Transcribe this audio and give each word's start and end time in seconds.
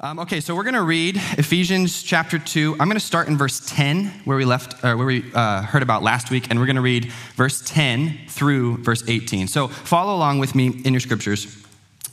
Um, 0.00 0.20
okay, 0.20 0.38
so 0.38 0.54
we're 0.54 0.62
going 0.62 0.74
to 0.74 0.82
read 0.82 1.16
Ephesians 1.16 2.04
chapter 2.04 2.38
2. 2.38 2.76
I'm 2.78 2.86
going 2.86 2.92
to 2.92 3.00
start 3.00 3.26
in 3.26 3.36
verse 3.36 3.60
10, 3.68 4.06
where 4.26 4.36
we 4.36 4.44
left, 4.44 4.84
or 4.84 4.96
where 4.96 5.06
we 5.08 5.24
uh, 5.34 5.62
heard 5.62 5.82
about 5.82 6.04
last 6.04 6.30
week, 6.30 6.46
and 6.48 6.60
we're 6.60 6.66
going 6.66 6.76
to 6.76 6.82
read 6.82 7.10
verse 7.34 7.60
10 7.66 8.16
through 8.28 8.76
verse 8.76 9.02
18. 9.08 9.48
So 9.48 9.66
follow 9.66 10.14
along 10.14 10.38
with 10.38 10.54
me 10.54 10.68
in 10.84 10.92
your 10.92 11.00
scriptures. 11.00 11.46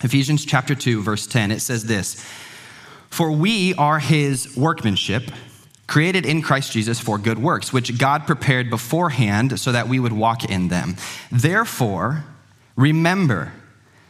Ephesians 0.01 0.45
chapter 0.45 0.73
2, 0.73 1.03
verse 1.03 1.27
10. 1.27 1.51
It 1.51 1.59
says 1.59 1.85
this 1.85 2.25
For 3.11 3.31
we 3.31 3.75
are 3.75 3.99
his 3.99 4.57
workmanship, 4.57 5.29
created 5.85 6.25
in 6.25 6.41
Christ 6.41 6.71
Jesus 6.71 6.99
for 6.99 7.19
good 7.19 7.37
works, 7.37 7.71
which 7.71 7.99
God 7.99 8.25
prepared 8.25 8.71
beforehand 8.71 9.59
so 9.59 9.71
that 9.71 9.87
we 9.87 9.99
would 9.99 10.13
walk 10.13 10.43
in 10.43 10.69
them. 10.69 10.95
Therefore, 11.31 12.23
remember, 12.75 13.53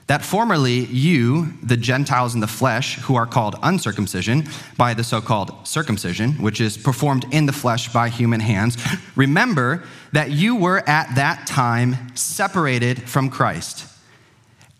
that 0.07 0.23
formerly 0.23 0.85
you, 0.85 1.53
the 1.63 1.77
Gentiles 1.77 2.35
in 2.35 2.39
the 2.39 2.47
flesh, 2.47 2.99
who 2.99 3.15
are 3.15 3.25
called 3.25 3.55
uncircumcision 3.63 4.47
by 4.77 4.93
the 4.93 5.03
so 5.03 5.19
called 5.19 5.67
circumcision, 5.67 6.33
which 6.33 6.61
is 6.61 6.77
performed 6.77 7.25
in 7.31 7.47
the 7.47 7.53
flesh 7.53 7.91
by 7.91 8.09
human 8.09 8.39
hands, 8.39 8.77
remember 9.15 9.83
that 10.11 10.29
you 10.29 10.55
were 10.55 10.87
at 10.87 11.15
that 11.15 11.47
time 11.47 12.15
separated 12.15 13.01
from 13.09 13.29
Christ, 13.29 13.87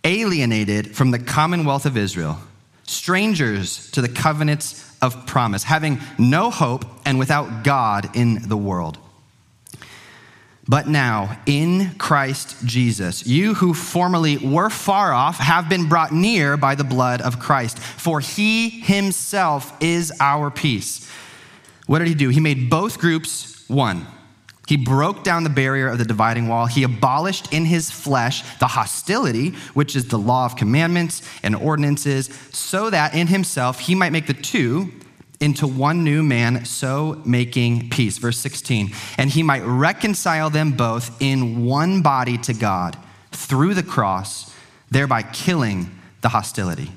alienated 0.03 0.95
from 0.95 1.09
the 1.09 1.19
commonwealth 1.19 1.87
of 1.87 1.97
Israel, 1.97 2.37
strangers 2.83 3.89
to 3.91 4.01
the 4.01 4.09
covenants 4.09 4.95
of 5.01 5.25
promise, 5.25 5.63
having 5.63 5.99
no 6.19 6.51
hope 6.51 6.85
and 7.03 7.17
without 7.17 7.63
God 7.63 8.15
in 8.15 8.47
the 8.47 8.57
world. 8.57 8.99
But 10.67 10.87
now, 10.87 11.37
in 11.45 11.91
Christ 11.99 12.55
Jesus, 12.65 13.27
you 13.27 13.53
who 13.53 13.73
formerly 13.73 14.37
were 14.37 14.71
far 14.71 15.13
off 15.13 15.37
have 15.37 15.69
been 15.69 15.87
brought 15.87 16.11
near 16.11 16.57
by 16.57 16.73
the 16.73 16.83
blood 16.83 17.21
of 17.21 17.39
Christ, 17.39 17.77
for 17.77 18.19
he 18.19 18.69
himself 18.69 19.71
is 19.79 20.11
our 20.19 20.49
peace. 20.49 21.07
What 21.85 21.99
did 21.99 22.07
he 22.07 22.15
do? 22.15 22.29
He 22.29 22.39
made 22.39 22.69
both 22.69 22.97
groups 22.97 23.63
one. 23.67 24.07
He 24.67 24.77
broke 24.77 25.23
down 25.23 25.43
the 25.43 25.51
barrier 25.51 25.87
of 25.87 25.99
the 25.99 26.05
dividing 26.05 26.47
wall. 26.47 26.65
He 26.65 26.81
abolished 26.81 27.53
in 27.53 27.65
his 27.65 27.91
flesh 27.91 28.41
the 28.57 28.65
hostility, 28.65 29.51
which 29.75 29.95
is 29.95 30.07
the 30.07 30.17
law 30.17 30.45
of 30.45 30.55
commandments 30.55 31.21
and 31.43 31.55
ordinances, 31.55 32.27
so 32.51 32.89
that 32.89 33.13
in 33.13 33.27
himself 33.27 33.81
he 33.81 33.93
might 33.93 34.11
make 34.11 34.25
the 34.25 34.33
two 34.33 34.91
into 35.39 35.67
one 35.67 36.03
new 36.03 36.23
man, 36.23 36.65
so 36.65 37.21
making 37.25 37.89
peace. 37.89 38.17
Verse 38.17 38.37
16, 38.37 38.91
and 39.17 39.29
he 39.29 39.43
might 39.43 39.63
reconcile 39.63 40.49
them 40.49 40.71
both 40.71 41.21
in 41.21 41.65
one 41.65 42.01
body 42.01 42.37
to 42.39 42.53
God 42.53 42.97
through 43.31 43.73
the 43.73 43.83
cross, 43.83 44.53
thereby 44.89 45.21
killing 45.21 45.89
the 46.21 46.29
hostility. 46.29 46.91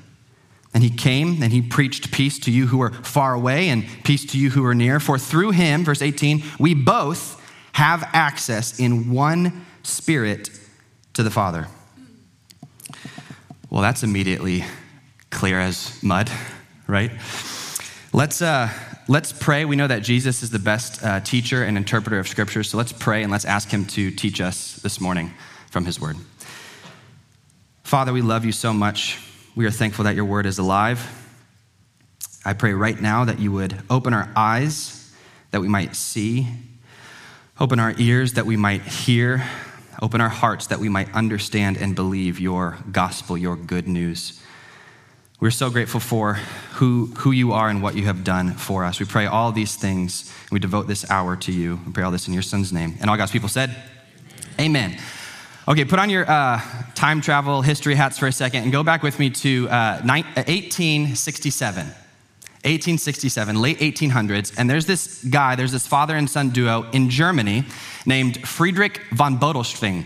And 0.73 0.83
he 0.83 0.89
came 0.89 1.41
and 1.41 1.51
he 1.51 1.61
preached 1.61 2.11
peace 2.11 2.37
to 2.39 2.51
you 2.51 2.67
who 2.67 2.81
are 2.81 2.91
far 2.91 3.33
away 3.33 3.69
and 3.69 3.85
peace 4.03 4.25
to 4.27 4.39
you 4.39 4.51
who 4.51 4.63
are 4.65 4.75
near. 4.75 4.99
For 4.99 5.17
through 5.17 5.51
him, 5.51 5.83
verse 5.83 6.01
18, 6.01 6.43
we 6.59 6.73
both 6.75 7.41
have 7.73 8.07
access 8.13 8.79
in 8.79 9.11
one 9.11 9.65
spirit 9.83 10.49
to 11.13 11.23
the 11.23 11.31
Father. 11.31 11.67
Well, 13.69 13.81
that's 13.81 14.03
immediately 14.03 14.63
clear 15.29 15.59
as 15.59 16.01
mud, 16.03 16.29
right? 16.87 17.11
Let's, 18.11 18.41
uh, 18.41 18.69
let's 19.07 19.31
pray. 19.31 19.65
We 19.65 19.75
know 19.75 19.85
that 19.85 20.01
Jesus 20.01 20.41
is 20.41 20.49
the 20.49 20.57
best 20.57 21.03
uh, 21.03 21.19
teacher 21.19 21.63
and 21.63 21.77
interpreter 21.77 22.17
of 22.17 22.27
Scripture, 22.27 22.63
so 22.63 22.75
let's 22.75 22.91
pray 22.91 23.21
and 23.21 23.31
let's 23.31 23.45
ask 23.45 23.69
him 23.69 23.85
to 23.85 24.09
teach 24.09 24.41
us 24.41 24.77
this 24.77 24.99
morning 24.99 25.31
from 25.69 25.85
his 25.85 26.01
word. 26.01 26.17
Father, 27.83 28.11
we 28.11 28.23
love 28.23 28.45
you 28.45 28.51
so 28.51 28.73
much. 28.73 29.19
We 29.55 29.67
are 29.67 29.71
thankful 29.71 30.05
that 30.05 30.15
your 30.15 30.25
word 30.25 30.47
is 30.47 30.57
alive. 30.57 31.07
I 32.43 32.53
pray 32.53 32.73
right 32.73 32.99
now 32.99 33.25
that 33.25 33.37
you 33.37 33.51
would 33.51 33.79
open 33.91 34.15
our 34.15 34.27
eyes 34.35 35.13
that 35.51 35.61
we 35.61 35.67
might 35.67 35.95
see, 35.95 36.47
open 37.59 37.79
our 37.79 37.93
ears 37.99 38.33
that 38.33 38.47
we 38.47 38.57
might 38.57 38.81
hear, 38.81 39.47
open 40.01 40.19
our 40.19 40.29
hearts 40.29 40.65
that 40.67 40.79
we 40.79 40.89
might 40.89 41.13
understand 41.13 41.77
and 41.77 41.93
believe 41.93 42.39
your 42.39 42.79
gospel, 42.91 43.37
your 43.37 43.55
good 43.55 43.87
news. 43.87 44.41
We're 45.41 45.51
so 45.51 45.69
grateful 45.69 46.01
for 46.01 46.33
who, 46.73 47.05
who 47.17 47.31
you 47.31 47.53
are 47.53 47.69
and 47.69 47.81
what 47.81 47.95
you 47.95 48.03
have 48.05 48.25
done 48.25 48.55
for 48.55 48.83
us. 48.83 48.99
We 48.99 49.05
pray 49.05 49.25
all 49.25 49.53
these 49.53 49.77
things. 49.77 50.29
We 50.51 50.59
devote 50.59 50.87
this 50.87 51.09
hour 51.09 51.37
to 51.37 51.51
you. 51.53 51.79
We 51.85 51.93
pray 51.93 52.03
all 52.03 52.11
this 52.11 52.27
in 52.27 52.33
your 52.33 52.43
son's 52.43 52.73
name. 52.73 52.97
And 52.99 53.09
all 53.09 53.15
God's 53.15 53.31
people 53.31 53.47
said, 53.47 53.69
Amen. 54.59 54.91
Amen. 54.91 54.99
Okay, 55.69 55.85
put 55.85 55.97
on 55.99 56.09
your 56.09 56.29
uh, 56.29 56.59
time 56.93 57.21
travel 57.21 57.61
history 57.61 57.95
hats 57.95 58.17
for 58.17 58.27
a 58.27 58.33
second 58.33 58.63
and 58.63 58.71
go 58.71 58.83
back 58.83 59.01
with 59.01 59.17
me 59.17 59.29
to 59.29 59.69
uh, 59.69 60.01
1867. 60.03 61.85
1867, 61.85 63.61
late 63.61 63.79
1800s. 63.79 64.53
And 64.57 64.69
there's 64.69 64.87
this 64.87 65.23
guy, 65.23 65.55
there's 65.55 65.71
this 65.71 65.87
father 65.87 66.17
and 66.17 66.29
son 66.29 66.49
duo 66.49 66.89
in 66.91 67.09
Germany 67.09 67.63
named 68.05 68.45
Friedrich 68.45 68.99
von 69.13 69.39
Bodelschwingh. 69.39 70.05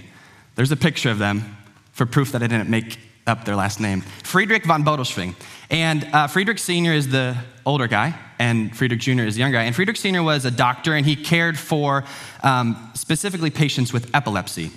There's 0.53 0.71
a 0.71 0.77
picture 0.77 1.09
of 1.09 1.17
them 1.17 1.57
for 1.91 2.05
proof 2.05 2.31
that 2.33 2.43
I 2.43 2.47
didn't 2.47 2.69
make 2.69 2.99
up 3.25 3.45
their 3.45 3.55
last 3.55 3.79
name. 3.79 4.01
Friedrich 4.23 4.65
von 4.65 4.83
Bodelschwingh. 4.83 5.35
And 5.69 6.07
uh, 6.13 6.27
Friedrich 6.27 6.59
Sr. 6.59 6.93
is 6.93 7.09
the 7.09 7.35
older 7.65 7.87
guy, 7.87 8.15
and 8.37 8.75
Friedrich 8.75 8.99
Jr. 8.99 9.23
is 9.23 9.35
the 9.35 9.39
younger 9.39 9.57
guy. 9.57 9.63
And 9.63 9.75
Friedrich 9.75 9.97
Sr. 9.97 10.21
was 10.21 10.45
a 10.45 10.51
doctor, 10.51 10.93
and 10.93 11.05
he 11.05 11.15
cared 11.15 11.57
for 11.57 12.03
um, 12.43 12.91
specifically 12.93 13.49
patients 13.49 13.93
with 13.93 14.13
epilepsy. 14.13 14.71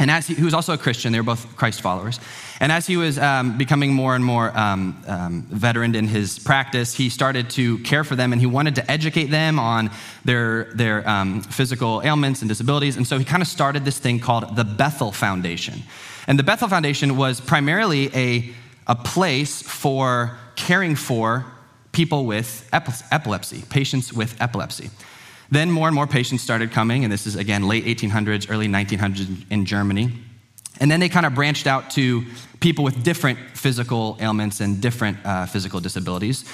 And 0.00 0.10
as 0.10 0.26
he, 0.26 0.34
he, 0.34 0.42
was 0.42 0.54
also 0.54 0.72
a 0.72 0.78
Christian, 0.78 1.12
they 1.12 1.20
were 1.20 1.24
both 1.24 1.56
Christ 1.56 1.82
followers. 1.82 2.18
And 2.58 2.72
as 2.72 2.86
he 2.86 2.96
was 2.96 3.18
um, 3.18 3.58
becoming 3.58 3.92
more 3.92 4.16
and 4.16 4.24
more 4.24 4.56
um, 4.58 5.02
um, 5.06 5.42
veteran 5.50 5.94
in 5.94 6.08
his 6.08 6.38
practice, 6.38 6.94
he 6.94 7.10
started 7.10 7.50
to 7.50 7.78
care 7.80 8.02
for 8.02 8.16
them 8.16 8.32
and 8.32 8.40
he 8.40 8.46
wanted 8.46 8.76
to 8.76 8.90
educate 8.90 9.26
them 9.26 9.58
on 9.58 9.90
their, 10.24 10.72
their 10.72 11.06
um, 11.06 11.42
physical 11.42 12.00
ailments 12.02 12.40
and 12.40 12.48
disabilities. 12.48 12.96
And 12.96 13.06
so 13.06 13.18
he 13.18 13.26
kind 13.26 13.42
of 13.42 13.48
started 13.48 13.84
this 13.84 13.98
thing 13.98 14.20
called 14.20 14.56
the 14.56 14.64
Bethel 14.64 15.12
Foundation. 15.12 15.82
And 16.30 16.38
the 16.38 16.44
Bethel 16.44 16.68
Foundation 16.68 17.16
was 17.16 17.40
primarily 17.40 18.08
a, 18.14 18.52
a 18.86 18.94
place 18.94 19.62
for 19.62 20.38
caring 20.54 20.94
for 20.94 21.44
people 21.90 22.24
with 22.24 22.68
epilepsy, 22.72 23.64
patients 23.68 24.12
with 24.12 24.40
epilepsy. 24.40 24.90
Then 25.50 25.72
more 25.72 25.88
and 25.88 25.94
more 25.94 26.06
patients 26.06 26.40
started 26.40 26.70
coming, 26.70 27.02
and 27.02 27.12
this 27.12 27.26
is 27.26 27.34
again 27.34 27.66
late 27.66 27.84
1800s, 27.84 28.48
early 28.48 28.68
1900s 28.68 29.44
in 29.50 29.66
Germany. 29.66 30.12
And 30.78 30.88
then 30.88 31.00
they 31.00 31.08
kind 31.08 31.26
of 31.26 31.34
branched 31.34 31.66
out 31.66 31.90
to 31.90 32.24
people 32.60 32.84
with 32.84 33.02
different 33.02 33.40
physical 33.54 34.16
ailments 34.20 34.60
and 34.60 34.80
different 34.80 35.18
uh, 35.24 35.46
physical 35.46 35.80
disabilities. 35.80 36.44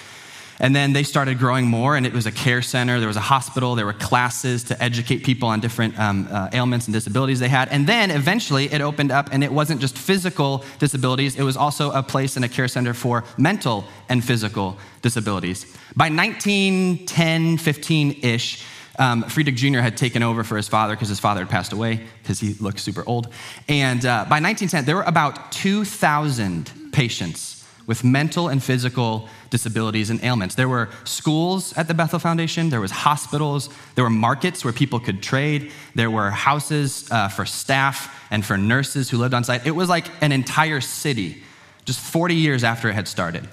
And 0.59 0.75
then 0.75 0.93
they 0.93 1.03
started 1.03 1.39
growing 1.39 1.67
more, 1.67 1.97
and 1.97 2.07
it 2.07 2.13
was 2.13 2.27
a 2.27 2.33
care 2.33 2.63
center, 2.63 2.99
there 2.99 3.09
was 3.09 3.17
a 3.17 3.21
hospital, 3.21 3.75
there 3.75 3.85
were 3.85 3.93
classes 3.93 4.65
to 4.65 4.83
educate 4.83 5.23
people 5.23 5.49
on 5.49 5.61
different 5.61 5.99
um, 5.99 6.29
uh, 6.31 6.49
ailments 6.53 6.87
and 6.87 6.95
disabilities 6.95 7.41
they 7.41 7.49
had. 7.49 7.69
And 7.69 7.87
then 7.87 8.11
eventually 8.11 8.73
it 8.73 8.81
opened 8.81 9.13
up, 9.13 9.29
and 9.33 9.45
it 9.45 9.53
wasn't 9.53 9.81
just 9.81 9.99
physical 9.99 10.65
disabilities, 10.79 11.37
it 11.37 11.43
was 11.43 11.57
also 11.57 11.91
a 11.91 12.03
place 12.03 12.37
and 12.37 12.45
a 12.45 12.49
care 12.49 12.69
center 12.69 12.95
for 12.95 13.25
mental 13.37 13.85
and 14.09 14.25
physical 14.25 14.79
disabilities. 15.03 15.65
By 15.95 16.09
1910, 16.09 17.59
15 17.59 18.21
ish, 18.23 18.65
um, 18.99 19.25
Friedrich 19.25 19.57
Jr. 19.57 19.81
had 19.81 19.97
taken 19.97 20.23
over 20.23 20.43
for 20.43 20.57
his 20.57 20.69
father 20.69 20.95
because 20.95 21.11
his 21.11 21.21
father 21.21 21.41
had 21.41 21.51
passed 21.51 21.73
away 21.73 22.07
because 22.23 22.41
he 22.41 22.55
looked 22.55 22.81
super 22.81 23.05
old. 23.07 23.29
And 23.69 24.01
uh, 24.07 24.25
by 24.25 24.41
1910, 24.41 24.87
there 24.87 24.97
were 24.97 25.03
about 25.03 25.53
2,000 25.53 26.71
patients 26.93 27.57
with 27.87 28.03
mental 28.03 28.49
and 28.49 28.63
physical 28.63 29.29
disabilities 29.57 30.11
and 30.11 30.23
ailments. 30.23 30.55
There 30.55 30.69
were 30.69 30.91
schools 31.05 31.73
at 31.79 31.89
the 31.89 31.95
Bethel 31.95 32.19
Foundation, 32.19 32.69
there 32.69 32.81
was 32.83 32.91
hospitals, 32.91 33.71
there 33.95 34.05
were 34.05 34.11
markets 34.11 34.65
where 34.65 34.73
people 34.73 35.01
could 35.01 35.23
trade, 35.23 35.73
there 35.95 36.11
were 36.11 36.31
houses 36.31 37.11
uh, 37.11 37.29
for 37.29 37.47
staff 37.47 37.97
and 38.31 38.45
for 38.45 38.59
nurses 38.59 39.09
who 39.09 39.17
lived 39.17 39.33
on 39.33 39.45
site. 39.45 39.67
It 39.67 39.71
was 39.71 39.89
like 39.89 40.07
an 40.21 40.31
entire 40.31 40.83
city, 40.83 41.43
just 41.87 42.01
40 42.01 42.35
years 42.35 42.65
after 42.65 42.91
it 42.91 42.95
had 42.95 43.09
started. 43.09 43.49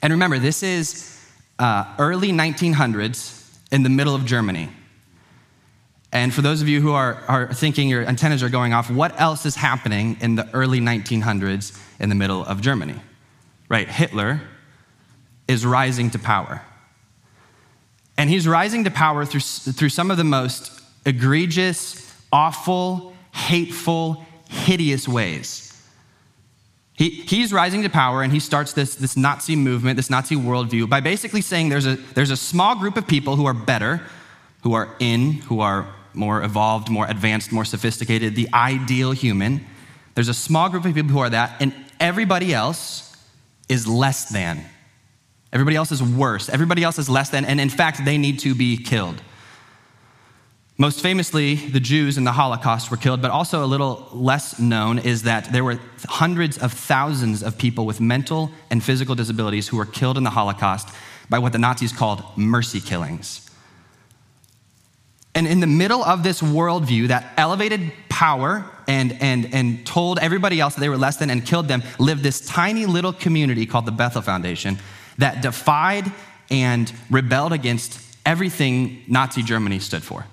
And 0.00 0.12
remember, 0.12 0.38
this 0.38 0.62
is 0.62 1.18
uh, 1.58 1.84
early 1.98 2.30
1900s 2.30 3.58
in 3.72 3.82
the 3.82 3.90
middle 3.90 4.14
of 4.14 4.24
Germany. 4.24 4.68
And 6.12 6.32
for 6.32 6.42
those 6.42 6.62
of 6.62 6.68
you 6.68 6.80
who 6.80 6.92
are, 6.92 7.22
are 7.26 7.52
thinking 7.52 7.88
your 7.88 8.04
antennas 8.06 8.44
are 8.44 8.48
going 8.48 8.72
off, 8.72 8.90
what 8.90 9.20
else 9.20 9.44
is 9.44 9.56
happening 9.56 10.18
in 10.20 10.36
the 10.36 10.48
early 10.52 10.80
1900s 10.80 11.76
in 11.98 12.08
the 12.08 12.14
middle 12.14 12.44
of 12.44 12.60
Germany? 12.60 13.00
Right, 13.68 13.88
Hitler 13.88 14.40
is 15.50 15.66
rising 15.66 16.10
to 16.10 16.18
power. 16.18 16.62
And 18.16 18.30
he's 18.30 18.46
rising 18.46 18.84
to 18.84 18.90
power 18.90 19.24
through, 19.24 19.40
through 19.40 19.88
some 19.88 20.12
of 20.12 20.16
the 20.16 20.22
most 20.22 20.80
egregious, 21.04 22.14
awful, 22.32 23.16
hateful, 23.32 24.24
hideous 24.48 25.08
ways. 25.08 25.66
He, 26.94 27.10
he's 27.10 27.52
rising 27.52 27.82
to 27.82 27.88
power 27.88 28.22
and 28.22 28.32
he 28.32 28.38
starts 28.38 28.74
this, 28.74 28.94
this 28.94 29.16
Nazi 29.16 29.56
movement, 29.56 29.96
this 29.96 30.08
Nazi 30.08 30.36
worldview, 30.36 30.88
by 30.88 31.00
basically 31.00 31.40
saying 31.40 31.68
there's 31.68 31.86
a, 31.86 31.96
there's 32.14 32.30
a 32.30 32.36
small 32.36 32.76
group 32.76 32.96
of 32.96 33.08
people 33.08 33.34
who 33.34 33.46
are 33.46 33.54
better, 33.54 34.02
who 34.62 34.74
are 34.74 34.94
in, 35.00 35.32
who 35.32 35.60
are 35.60 35.92
more 36.14 36.44
evolved, 36.44 36.90
more 36.90 37.08
advanced, 37.08 37.50
more 37.50 37.64
sophisticated, 37.64 38.36
the 38.36 38.48
ideal 38.54 39.10
human. 39.10 39.66
There's 40.14 40.28
a 40.28 40.34
small 40.34 40.68
group 40.68 40.84
of 40.84 40.94
people 40.94 41.10
who 41.10 41.18
are 41.18 41.30
that, 41.30 41.60
and 41.60 41.74
everybody 41.98 42.54
else 42.54 43.16
is 43.68 43.88
less 43.88 44.28
than. 44.28 44.64
Everybody 45.52 45.76
else 45.76 45.90
is 45.90 46.02
worse. 46.02 46.48
Everybody 46.48 46.84
else 46.84 46.98
is 46.98 47.08
less 47.08 47.30
than, 47.30 47.44
and 47.44 47.60
in 47.60 47.70
fact, 47.70 48.04
they 48.04 48.18
need 48.18 48.38
to 48.40 48.54
be 48.54 48.76
killed. 48.76 49.20
Most 50.78 51.02
famously, 51.02 51.56
the 51.56 51.80
Jews 51.80 52.16
in 52.16 52.24
the 52.24 52.32
Holocaust 52.32 52.90
were 52.90 52.96
killed, 52.96 53.20
but 53.20 53.30
also 53.30 53.62
a 53.62 53.66
little 53.66 54.08
less 54.12 54.58
known 54.58 54.98
is 54.98 55.24
that 55.24 55.52
there 55.52 55.62
were 55.62 55.78
hundreds 56.08 56.56
of 56.56 56.72
thousands 56.72 57.42
of 57.42 57.58
people 57.58 57.84
with 57.84 58.00
mental 58.00 58.50
and 58.70 58.82
physical 58.82 59.14
disabilities 59.14 59.68
who 59.68 59.76
were 59.76 59.84
killed 59.84 60.16
in 60.16 60.24
the 60.24 60.30
Holocaust 60.30 60.88
by 61.28 61.38
what 61.38 61.52
the 61.52 61.58
Nazis 61.58 61.92
called 61.92 62.22
mercy 62.34 62.80
killings. 62.80 63.46
And 65.34 65.46
in 65.46 65.60
the 65.60 65.66
middle 65.66 66.02
of 66.02 66.22
this 66.22 66.40
worldview 66.40 67.08
that 67.08 67.34
elevated 67.36 67.92
power 68.08 68.64
and, 68.88 69.12
and, 69.20 69.52
and 69.52 69.86
told 69.86 70.18
everybody 70.18 70.60
else 70.60 70.74
that 70.74 70.80
they 70.80 70.88
were 70.88 70.96
less 70.96 71.18
than 71.18 71.28
and 71.28 71.44
killed 71.44 71.68
them, 71.68 71.82
lived 71.98 72.22
this 72.22 72.40
tiny 72.40 72.86
little 72.86 73.12
community 73.12 73.66
called 73.66 73.84
the 73.84 73.92
Bethel 73.92 74.22
Foundation 74.22 74.78
that 75.20 75.40
defied 75.42 76.10
and 76.50 76.92
rebelled 77.10 77.52
against 77.52 78.00
everything 78.26 79.02
Nazi 79.06 79.42
Germany 79.42 79.78
stood 79.78 80.02
for. 80.02 80.26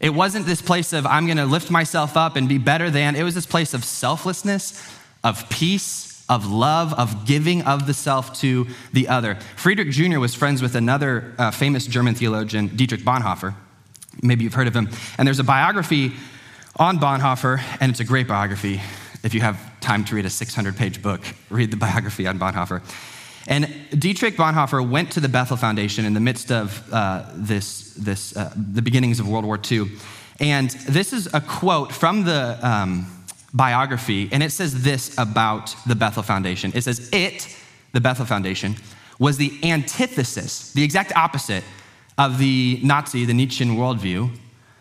It 0.00 0.14
wasn't 0.14 0.46
this 0.46 0.62
place 0.62 0.92
of, 0.92 1.06
I'm 1.06 1.26
going 1.26 1.36
to 1.36 1.46
lift 1.46 1.70
myself 1.70 2.16
up 2.16 2.36
and 2.36 2.48
be 2.48 2.58
better 2.58 2.90
than. 2.90 3.16
It 3.16 3.22
was 3.22 3.34
this 3.34 3.46
place 3.46 3.74
of 3.74 3.84
selflessness, 3.84 4.82
of 5.22 5.48
peace, 5.50 6.24
of 6.28 6.50
love, 6.50 6.94
of 6.94 7.26
giving 7.26 7.62
of 7.62 7.86
the 7.86 7.92
self 7.92 8.38
to 8.40 8.66
the 8.92 9.08
other. 9.08 9.36
Friedrich 9.56 9.90
Jr. 9.90 10.18
was 10.18 10.34
friends 10.34 10.62
with 10.62 10.74
another 10.74 11.34
uh, 11.38 11.50
famous 11.50 11.86
German 11.86 12.14
theologian, 12.14 12.68
Dietrich 12.68 13.02
Bonhoeffer. 13.02 13.54
Maybe 14.22 14.44
you've 14.44 14.54
heard 14.54 14.68
of 14.68 14.74
him. 14.74 14.88
And 15.18 15.26
there's 15.26 15.38
a 15.38 15.44
biography 15.44 16.12
on 16.76 16.98
Bonhoeffer, 16.98 17.60
and 17.80 17.90
it's 17.90 18.00
a 18.00 18.04
great 18.04 18.26
biography. 18.26 18.80
If 19.22 19.34
you 19.34 19.42
have 19.42 19.80
time 19.80 20.04
to 20.06 20.14
read 20.14 20.24
a 20.24 20.30
600 20.30 20.76
page 20.76 21.02
book, 21.02 21.20
read 21.50 21.70
the 21.70 21.76
biography 21.76 22.26
on 22.26 22.38
Bonhoeffer. 22.38 22.80
And 23.46 23.72
Dietrich 23.98 24.36
Bonhoeffer 24.36 24.86
went 24.86 25.12
to 25.12 25.20
the 25.20 25.28
Bethel 25.28 25.56
Foundation 25.56 26.04
in 26.04 26.14
the 26.14 26.20
midst 26.20 26.52
of 26.52 26.86
uh, 26.92 27.26
this, 27.34 27.94
this 27.94 28.36
uh, 28.36 28.52
the 28.54 28.82
beginnings 28.82 29.18
of 29.18 29.28
World 29.28 29.44
War 29.44 29.58
II. 29.70 29.90
And 30.38 30.70
this 30.88 31.12
is 31.12 31.28
a 31.32 31.40
quote 31.40 31.92
from 31.92 32.24
the 32.24 32.58
um, 32.66 33.06
biography, 33.52 34.28
and 34.32 34.42
it 34.42 34.52
says 34.52 34.82
this 34.82 35.16
about 35.18 35.74
the 35.86 35.94
Bethel 35.94 36.22
Foundation. 36.22 36.72
It 36.74 36.82
says, 36.82 37.10
It, 37.12 37.56
the 37.92 38.00
Bethel 38.00 38.26
Foundation, 38.26 38.76
was 39.18 39.36
the 39.36 39.58
antithesis, 39.62 40.72
the 40.72 40.82
exact 40.82 41.14
opposite 41.14 41.64
of 42.16 42.38
the 42.38 42.80
Nazi, 42.82 43.24
the 43.24 43.34
Nietzschean 43.34 43.76
worldview 43.76 44.30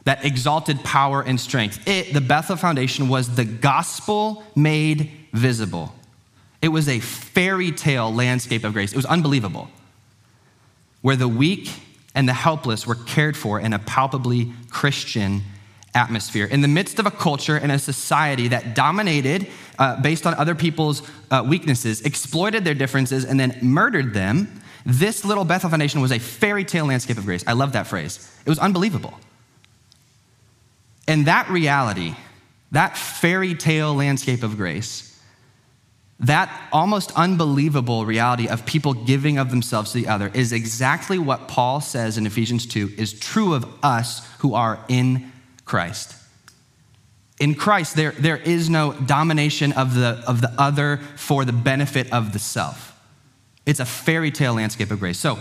that 0.05 0.23
exalted 0.23 0.81
power 0.83 1.21
and 1.21 1.39
strength. 1.39 1.87
It, 1.87 2.13
the 2.13 2.21
Bethel 2.21 2.55
Foundation, 2.55 3.09
was 3.09 3.35
the 3.35 3.45
gospel 3.45 4.43
made 4.55 5.11
visible. 5.33 5.93
It 6.61 6.69
was 6.69 6.89
a 6.89 6.99
fairy 6.99 7.71
tale 7.71 8.13
landscape 8.13 8.63
of 8.63 8.73
grace. 8.73 8.91
It 8.91 8.97
was 8.97 9.05
unbelievable, 9.05 9.69
where 11.01 11.15
the 11.15 11.27
weak 11.27 11.69
and 12.15 12.27
the 12.27 12.33
helpless 12.33 12.85
were 12.85 12.95
cared 12.95 13.37
for 13.37 13.59
in 13.59 13.73
a 13.73 13.79
palpably 13.79 14.51
Christian 14.69 15.41
atmosphere. 15.95 16.45
In 16.45 16.61
the 16.61 16.67
midst 16.67 16.99
of 16.99 17.05
a 17.05 17.11
culture 17.11 17.55
and 17.55 17.71
a 17.71 17.79
society 17.79 18.49
that 18.49 18.75
dominated 18.75 19.47
uh, 19.79 19.99
based 20.01 20.27
on 20.27 20.33
other 20.35 20.53
people's 20.53 21.01
uh, 21.31 21.43
weaknesses, 21.47 22.01
exploited 22.01 22.65
their 22.65 22.73
differences, 22.73 23.23
and 23.23 23.39
then 23.39 23.57
murdered 23.61 24.13
them, 24.13 24.61
this 24.85 25.23
little 25.23 25.45
Bethel 25.45 25.69
Foundation 25.69 26.01
was 26.01 26.11
a 26.11 26.19
fairy 26.19 26.65
tale 26.65 26.85
landscape 26.85 27.17
of 27.17 27.25
grace. 27.25 27.43
I 27.47 27.53
love 27.53 27.71
that 27.73 27.87
phrase. 27.87 28.29
It 28.45 28.49
was 28.49 28.59
unbelievable. 28.59 29.13
And 31.07 31.25
that 31.25 31.49
reality, 31.49 32.15
that 32.71 32.97
fairy 32.97 33.55
tale 33.55 33.95
landscape 33.95 34.43
of 34.43 34.57
grace, 34.57 35.08
that 36.21 36.51
almost 36.71 37.11
unbelievable 37.15 38.05
reality 38.05 38.47
of 38.49 38.65
people 38.65 38.93
giving 38.93 39.37
of 39.37 39.51
themselves 39.51 39.93
to 39.93 39.99
the 39.99 40.07
other 40.07 40.29
is 40.33 40.51
exactly 40.51 41.17
what 41.17 41.47
Paul 41.47 41.79
says 41.79 42.17
in 42.17 42.25
Ephesians 42.25 42.65
2 42.65 42.91
is 42.97 43.17
true 43.17 43.53
of 43.53 43.65
us 43.81 44.27
who 44.39 44.53
are 44.53 44.83
in 44.89 45.31
Christ. 45.63 46.15
In 47.39 47.55
Christ, 47.55 47.95
there, 47.95 48.11
there 48.11 48.35
is 48.35 48.69
no 48.69 48.91
domination 48.91 49.71
of 49.71 49.95
the, 49.95 50.21
of 50.27 50.41
the 50.41 50.53
other 50.57 50.97
for 51.15 51.45
the 51.45 51.53
benefit 51.53 52.11
of 52.11 52.33
the 52.33 52.39
self. 52.39 52.99
It's 53.65 53.79
a 53.79 53.85
fairy 53.85 54.31
tale 54.31 54.55
landscape 54.55 54.91
of 54.91 54.99
grace. 54.99 55.17
So 55.17 55.39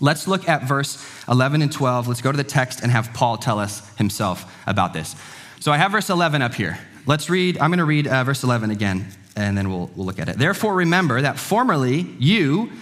let's 0.00 0.26
look 0.26 0.48
at 0.48 0.62
verse 0.62 1.04
11 1.28 1.60
and 1.60 1.70
12. 1.70 2.08
Let's 2.08 2.22
go 2.22 2.32
to 2.32 2.36
the 2.36 2.44
text 2.44 2.80
and 2.80 2.90
have 2.90 3.12
Paul 3.12 3.36
tell 3.36 3.58
us 3.58 3.86
himself 3.96 4.50
about 4.66 4.94
this. 4.94 5.14
So 5.60 5.70
I 5.70 5.76
have 5.76 5.92
verse 5.92 6.08
11 6.08 6.40
up 6.40 6.54
here. 6.54 6.78
Let's 7.04 7.28
read, 7.28 7.58
I'm 7.58 7.70
going 7.70 7.78
to 7.78 7.84
read 7.84 8.06
uh, 8.06 8.24
verse 8.24 8.42
11 8.42 8.70
again 8.70 9.12
and 9.38 9.56
then 9.56 9.70
we'll, 9.70 9.88
we'll 9.94 10.04
look 10.04 10.18
at 10.18 10.28
it. 10.28 10.36
Therefore, 10.36 10.74
remember 10.74 11.22
that 11.22 11.38
formerly 11.38 12.00
you, 12.18 12.72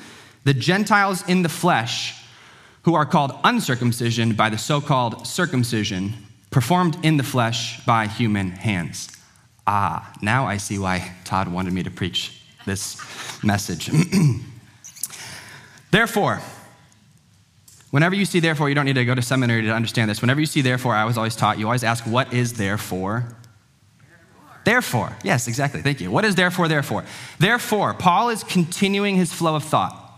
the 0.44 0.54
Gentiles 0.54 1.22
in 1.28 1.42
the 1.42 1.50
flesh, 1.50 2.24
who 2.82 2.94
are 2.94 3.04
called 3.04 3.32
uncircumcision 3.44 4.34
by 4.34 4.48
the 4.48 4.56
so 4.56 4.80
called 4.80 5.26
circumcision, 5.26 6.14
performed 6.50 6.96
in 7.04 7.18
the 7.18 7.22
flesh 7.22 7.84
by 7.84 8.06
human 8.06 8.52
hands. 8.52 9.10
Ah, 9.66 10.10
now 10.22 10.46
I 10.46 10.56
see 10.56 10.78
why 10.78 11.12
Todd 11.24 11.48
wanted 11.48 11.74
me 11.74 11.82
to 11.82 11.90
preach 11.90 12.40
this 12.64 12.96
message. 13.44 13.90
therefore, 15.90 16.40
whenever 17.90 18.14
you 18.14 18.24
see 18.24 18.40
therefore, 18.40 18.70
you 18.70 18.74
don't 18.74 18.86
need 18.86 18.94
to 18.94 19.04
go 19.04 19.14
to 19.14 19.22
seminary 19.22 19.62
to 19.62 19.72
understand 19.72 20.10
this. 20.10 20.22
Whenever 20.22 20.40
you 20.40 20.46
see 20.46 20.62
therefore, 20.62 20.94
I 20.94 21.04
was 21.04 21.18
always 21.18 21.36
taught, 21.36 21.58
you 21.58 21.66
always 21.66 21.84
ask, 21.84 22.06
what 22.06 22.32
is 22.32 22.54
therefore? 22.54 23.36
Therefore, 24.66 25.16
yes, 25.22 25.46
exactly. 25.46 25.80
Thank 25.80 26.00
you. 26.00 26.10
What 26.10 26.24
is 26.24 26.34
therefore, 26.34 26.66
therefore? 26.66 27.04
Therefore, 27.38 27.94
Paul 27.94 28.30
is 28.30 28.42
continuing 28.42 29.14
his 29.14 29.32
flow 29.32 29.54
of 29.54 29.62
thought. 29.62 30.12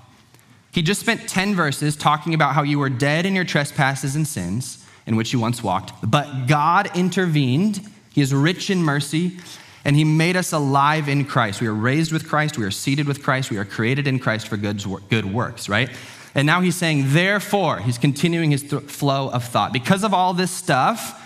He 0.72 0.80
just 0.80 1.02
spent 1.02 1.28
10 1.28 1.54
verses 1.54 1.96
talking 1.96 2.32
about 2.32 2.54
how 2.54 2.62
you 2.62 2.78
were 2.78 2.88
dead 2.88 3.26
in 3.26 3.34
your 3.34 3.44
trespasses 3.44 4.16
and 4.16 4.26
sins 4.26 4.86
in 5.06 5.16
which 5.16 5.34
you 5.34 5.38
once 5.38 5.62
walked, 5.62 5.92
but 6.02 6.46
God 6.46 6.90
intervened. 6.96 7.86
He 8.14 8.22
is 8.22 8.32
rich 8.32 8.70
in 8.70 8.82
mercy, 8.82 9.36
and 9.84 9.94
He 9.94 10.04
made 10.04 10.34
us 10.34 10.50
alive 10.50 11.10
in 11.10 11.26
Christ. 11.26 11.60
We 11.60 11.66
are 11.66 11.74
raised 11.74 12.10
with 12.10 12.26
Christ, 12.26 12.56
we 12.56 12.64
are 12.64 12.70
seated 12.70 13.06
with 13.06 13.22
Christ, 13.22 13.50
we 13.50 13.58
are 13.58 13.66
created 13.66 14.06
in 14.06 14.18
Christ 14.18 14.48
for 14.48 14.56
good, 14.56 14.82
good 15.10 15.26
works, 15.26 15.68
right? 15.68 15.90
And 16.34 16.46
now 16.46 16.62
He's 16.62 16.76
saying, 16.76 17.12
therefore, 17.12 17.80
He's 17.80 17.98
continuing 17.98 18.50
His 18.52 18.62
th- 18.62 18.84
flow 18.84 19.28
of 19.28 19.44
thought. 19.44 19.74
Because 19.74 20.04
of 20.04 20.14
all 20.14 20.32
this 20.32 20.50
stuff, 20.50 21.22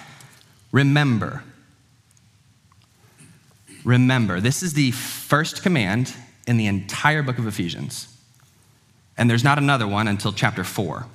remember 0.72 1.44
remember. 3.84 4.40
This 4.40 4.62
is 4.62 4.74
the 4.74 4.90
first 4.92 5.62
command 5.62 6.14
in 6.46 6.56
the 6.56 6.66
entire 6.66 7.22
book 7.22 7.38
of 7.38 7.46
Ephesians. 7.46 8.08
And 9.16 9.28
there's 9.28 9.44
not 9.44 9.58
another 9.58 9.86
one 9.86 10.08
until 10.08 10.32
chapter 10.32 10.64
4. 10.64 11.06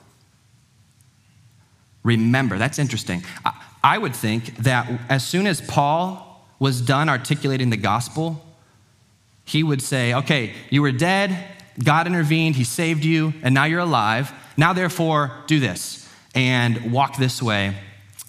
Remember, 2.03 2.57
that's 2.57 2.79
interesting. 2.79 3.23
I 3.83 3.97
would 3.97 4.15
think 4.15 4.57
that 4.57 4.89
as 5.09 5.25
soon 5.25 5.47
as 5.47 5.61
Paul 5.61 6.45
was 6.59 6.81
done 6.81 7.09
articulating 7.09 7.69
the 7.69 7.77
gospel, 7.77 8.43
he 9.45 9.63
would 9.63 9.81
say, 9.81 10.13
Okay, 10.13 10.53
you 10.69 10.81
were 10.81 10.91
dead, 10.91 11.37
God 11.83 12.07
intervened, 12.07 12.55
He 12.55 12.63
saved 12.63 13.03
you, 13.03 13.33
and 13.43 13.53
now 13.53 13.65
you're 13.65 13.79
alive. 13.79 14.31
Now, 14.57 14.73
therefore, 14.73 15.31
do 15.47 15.59
this 15.59 16.09
and 16.33 16.91
walk 16.91 17.17
this 17.17 17.41
way 17.41 17.75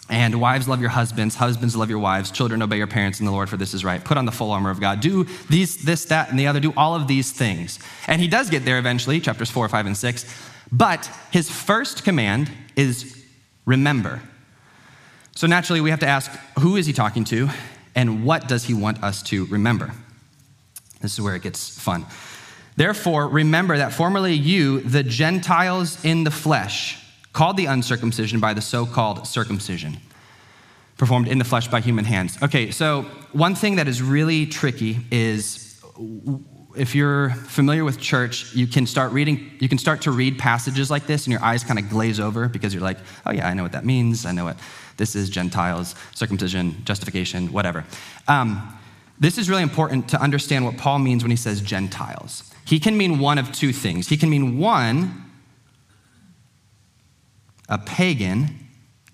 and 0.09 0.41
wives, 0.41 0.67
love 0.67 0.81
your 0.81 0.91
husbands. 0.91 1.35
Husbands, 1.35 1.77
love 1.77 1.91
your 1.91 1.99
wives. 1.99 2.31
Children, 2.31 2.62
obey 2.62 2.79
your 2.79 2.87
parents 2.87 3.21
in 3.21 3.27
the 3.27 3.33
Lord, 3.33 3.49
for 3.50 3.57
this 3.57 3.75
is 3.75 3.85
right. 3.85 4.03
Put 4.03 4.17
on 4.17 4.25
the 4.25 4.33
full 4.33 4.50
armor 4.50 4.71
of 4.71 4.81
God. 4.81 5.00
Do 5.00 5.25
these, 5.50 5.85
this, 5.85 6.07
that, 6.07 6.31
and 6.31 6.38
the 6.38 6.47
other. 6.47 6.61
Do 6.61 6.73
all 6.77 6.95
of 6.95 7.09
these 7.09 7.31
things. 7.31 7.79
And 8.07 8.21
he 8.21 8.29
does 8.29 8.49
get 8.49 8.65
there 8.65 8.79
eventually, 8.79 9.21
chapters 9.21 9.50
four, 9.50 9.69
five, 9.69 9.87
and 9.87 9.97
six. 9.97 10.25
But 10.73 11.11
his 11.31 11.50
first 11.50 12.05
command 12.05 12.50
is 12.75 13.25
remember. 13.67 14.23
So 15.35 15.47
naturally, 15.47 15.81
we 15.81 15.91
have 15.91 16.00
to 16.00 16.07
ask 16.07 16.31
who 16.59 16.77
is 16.77 16.87
he 16.87 16.93
talking 16.93 17.25
to, 17.25 17.49
and 17.95 18.25
what 18.25 18.49
does 18.49 18.65
he 18.65 18.75
want 18.75 19.03
us 19.03 19.23
to 19.25 19.45
remember? 19.47 19.93
This 21.00 21.15
is 21.15 21.21
where 21.21 21.37
it 21.37 21.43
gets 21.43 21.79
fun. 21.79 22.07
Therefore, 22.77 23.29
remember 23.29 23.77
that 23.77 23.93
formerly 23.93 24.35
you, 24.35 24.81
the 24.81 25.03
Gentiles 25.03 26.05
in 26.05 26.25
the 26.25 26.31
flesh, 26.31 27.05
called 27.38 27.57
the 27.57 27.66
uncircumcision 27.66 28.40
by 28.40 28.52
the 28.52 28.61
so 28.61 28.85
called 28.85 29.25
circumcision, 29.25 29.97
performed 30.97 31.28
in 31.28 31.38
the 31.38 31.45
flesh 31.45 31.68
by 31.68 31.80
human 31.80 32.04
hands. 32.04 32.37
Okay, 32.42 32.73
so 32.73 33.02
one 33.30 33.54
thing 33.54 33.76
that 33.76 33.87
is 33.87 34.02
really 34.02 34.45
tricky 34.45 34.99
is 35.12 35.80
if 36.76 36.97
you're 36.97 37.30
familiar 37.30 37.85
with 37.85 38.00
church, 38.00 38.52
you 38.57 38.66
can 38.66 38.88
start 38.88 39.12
reading, 39.12 39.52
you 39.61 39.68
can 39.68 39.78
start 39.78 40.02
to 40.02 40.11
read 40.11 40.37
passages 40.37 40.90
like 40.90 41.07
this 41.07 41.26
and 41.26 41.30
your 41.30 41.40
eyes 41.40 41.62
kind 41.62 41.78
of 41.78 41.88
glaze 41.88 42.18
over 42.18 42.49
because 42.49 42.75
you're 42.75 42.83
like, 42.83 42.99
oh 43.25 43.30
yeah, 43.30 43.47
I 43.47 43.54
know 43.54 43.62
what 43.62 43.71
that 43.71 43.85
means. 43.85 44.26
I 44.26 44.33
know 44.33 44.47
what 44.47 44.59
this 44.97 45.14
is 45.14 45.30
Gentiles, 45.30 45.95
circumcision, 46.16 46.85
justification, 46.85 47.52
whatever. 47.52 47.85
Um, 48.26 48.76
this 49.21 49.38
is 49.38 49.49
really 49.49 49.62
important 49.62 50.09
to 50.09 50.21
understand 50.21 50.64
what 50.64 50.76
Paul 50.76 50.99
means 50.99 51.23
when 51.23 51.30
he 51.30 51.37
says 51.37 51.61
Gentiles. 51.61 52.52
He 52.64 52.80
can 52.80 52.97
mean 52.97 53.21
one 53.21 53.38
of 53.38 53.52
two 53.52 53.73
things. 53.73 54.09
He 54.09 54.16
can 54.16 54.28
mean 54.28 54.59
one, 54.59 55.28
a 57.69 57.79
pagan. 57.79 58.49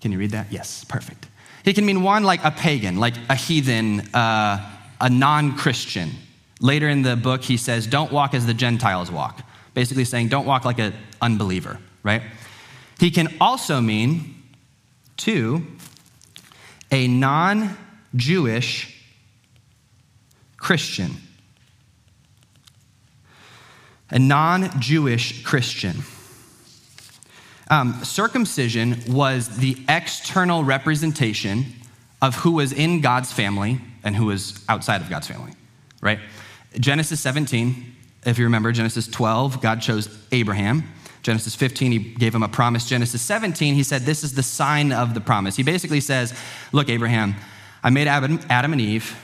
Can 0.01 0.11
you 0.11 0.17
read 0.17 0.31
that? 0.31 0.51
Yes, 0.51 0.83
perfect. 0.83 1.27
He 1.63 1.73
can 1.73 1.85
mean 1.85 2.03
one 2.03 2.23
like 2.23 2.43
a 2.43 2.51
pagan, 2.51 2.97
like 2.97 3.15
a 3.29 3.35
heathen, 3.35 4.01
uh, 4.13 4.71
a 5.01 5.09
non 5.09 5.57
Christian. 5.57 6.11
Later 6.61 6.87
in 6.87 7.01
the 7.01 7.15
book, 7.15 7.43
he 7.43 7.57
says, 7.57 7.87
Don't 7.87 8.11
walk 8.11 8.33
as 8.33 8.45
the 8.45 8.53
Gentiles 8.53 9.11
walk. 9.11 9.41
basically 9.73 10.05
saying 10.05 10.29
don't 10.29 10.45
walk 10.45 10.63
like 10.63 10.79
an 10.79 10.93
unbeliever, 11.21 11.79
right? 12.03 12.21
He 12.99 13.11
can 13.11 13.35
also 13.41 13.81
mean, 13.81 14.35
two, 15.17 15.65
a 16.91 17.07
non 17.07 17.75
Jewish 18.15 18.91
Christian. 20.57 21.11
A 24.09 24.19
non 24.19 24.79
Jewish 24.79 25.43
Christian. 25.43 25.97
Um, 27.69 28.03
circumcision 28.03 29.01
was 29.07 29.57
the 29.57 29.77
external 29.89 30.63
representation 30.63 31.65
of 32.21 32.35
who 32.35 32.51
was 32.51 32.71
in 32.71 33.01
God's 33.01 33.31
family 33.31 33.81
and 34.03 34.15
who 34.15 34.27
was 34.27 34.63
outside 34.69 35.01
of 35.01 35.09
God's 35.09 35.27
family, 35.27 35.53
right? 36.01 36.19
Genesis 36.79 37.19
17, 37.21 37.95
if 38.25 38.37
you 38.37 38.45
remember, 38.45 38.71
Genesis 38.71 39.07
12, 39.07 39.61
God 39.61 39.81
chose 39.81 40.09
Abraham. 40.31 40.83
Genesis 41.23 41.55
15, 41.55 41.91
he 41.91 41.99
gave 41.99 42.35
him 42.35 42.43
a 42.43 42.47
promise. 42.47 42.87
Genesis 42.87 43.21
17, 43.21 43.73
he 43.73 43.83
said, 43.83 44.03
This 44.03 44.23
is 44.23 44.35
the 44.35 44.43
sign 44.43 44.91
of 44.91 45.13
the 45.13 45.21
promise. 45.21 45.55
He 45.55 45.63
basically 45.63 45.99
says, 45.99 46.37
Look, 46.71 46.89
Abraham, 46.89 47.35
I 47.83 47.89
made 47.89 48.07
Adam, 48.07 48.39
Adam 48.49 48.73
and 48.73 48.81
Eve. 48.81 49.15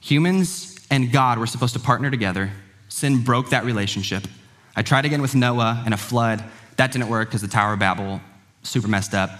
Humans 0.00 0.78
and 0.90 1.10
God 1.10 1.38
were 1.38 1.46
supposed 1.46 1.72
to 1.74 1.80
partner 1.80 2.10
together. 2.10 2.50
Sin 2.88 3.22
broke 3.22 3.50
that 3.50 3.64
relationship. 3.64 4.24
I 4.74 4.82
tried 4.82 5.06
again 5.06 5.22
with 5.22 5.34
Noah 5.34 5.82
and 5.84 5.94
a 5.94 5.96
flood. 5.96 6.44
That 6.76 6.92
didn't 6.92 7.08
work 7.08 7.28
because 7.28 7.42
the 7.42 7.48
Tower 7.48 7.74
of 7.74 7.78
Babel 7.78 8.20
super 8.62 8.88
messed 8.88 9.14
up. 9.14 9.30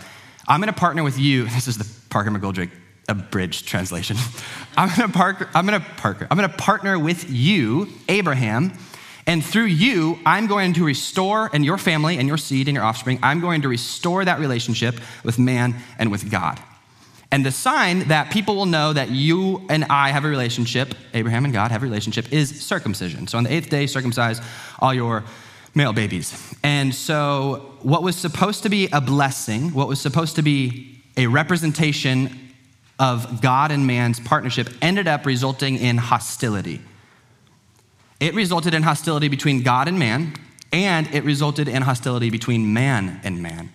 I'm 0.48 0.60
going 0.60 0.72
to 0.72 0.78
partner 0.78 1.02
with 1.02 1.18
you. 1.18 1.44
This 1.54 1.68
is 1.68 1.78
the 1.78 1.86
Parker 2.08 2.30
McGoldrick 2.30 2.70
abridged 3.08 3.66
translation. 3.66 4.16
I'm 4.76 4.88
going 4.96 5.08
to 5.10 5.16
park, 5.16 5.48
I'm 5.54 5.66
going 5.66 5.80
to 5.80 5.86
Parker. 5.96 6.26
I'm 6.30 6.36
going 6.36 6.50
to 6.50 6.56
partner 6.56 6.98
with 6.98 7.30
you, 7.30 7.88
Abraham, 8.08 8.72
and 9.26 9.44
through 9.44 9.64
you, 9.64 10.18
I'm 10.24 10.46
going 10.46 10.74
to 10.74 10.84
restore, 10.84 11.50
and 11.52 11.64
your 11.64 11.78
family 11.78 12.18
and 12.18 12.28
your 12.28 12.36
seed 12.36 12.68
and 12.68 12.76
your 12.76 12.84
offspring, 12.84 13.18
I'm 13.22 13.40
going 13.40 13.62
to 13.62 13.68
restore 13.68 14.24
that 14.24 14.38
relationship 14.38 15.00
with 15.24 15.38
man 15.38 15.74
and 15.98 16.12
with 16.12 16.30
God. 16.30 16.60
And 17.32 17.44
the 17.44 17.50
sign 17.50 18.06
that 18.08 18.30
people 18.30 18.54
will 18.54 18.66
know 18.66 18.92
that 18.92 19.10
you 19.10 19.66
and 19.68 19.84
I 19.86 20.10
have 20.10 20.24
a 20.24 20.28
relationship, 20.28 20.94
Abraham 21.12 21.44
and 21.44 21.52
God 21.52 21.72
have 21.72 21.82
a 21.82 21.86
relationship, 21.86 22.32
is 22.32 22.64
circumcision. 22.64 23.26
So 23.26 23.36
on 23.36 23.44
the 23.44 23.52
eighth 23.52 23.68
day, 23.68 23.88
circumcise 23.88 24.40
all 24.78 24.94
your 24.94 25.24
male 25.76 25.92
babies. 25.92 26.54
And 26.62 26.92
so, 26.94 27.74
what 27.82 28.02
was 28.02 28.16
supposed 28.16 28.62
to 28.64 28.68
be 28.68 28.88
a 28.92 29.00
blessing, 29.00 29.72
what 29.74 29.86
was 29.86 30.00
supposed 30.00 30.34
to 30.36 30.42
be 30.42 31.00
a 31.16 31.26
representation 31.26 32.52
of 32.98 33.42
God 33.42 33.70
and 33.70 33.86
man's 33.86 34.18
partnership, 34.18 34.68
ended 34.80 35.06
up 35.06 35.26
resulting 35.26 35.76
in 35.76 35.98
hostility. 35.98 36.80
It 38.18 38.34
resulted 38.34 38.72
in 38.72 38.82
hostility 38.82 39.28
between 39.28 39.62
God 39.62 39.86
and 39.86 39.98
man, 39.98 40.32
and 40.72 41.06
it 41.14 41.22
resulted 41.24 41.68
in 41.68 41.82
hostility 41.82 42.30
between 42.30 42.72
man 42.72 43.20
and 43.22 43.42
man. 43.42 43.70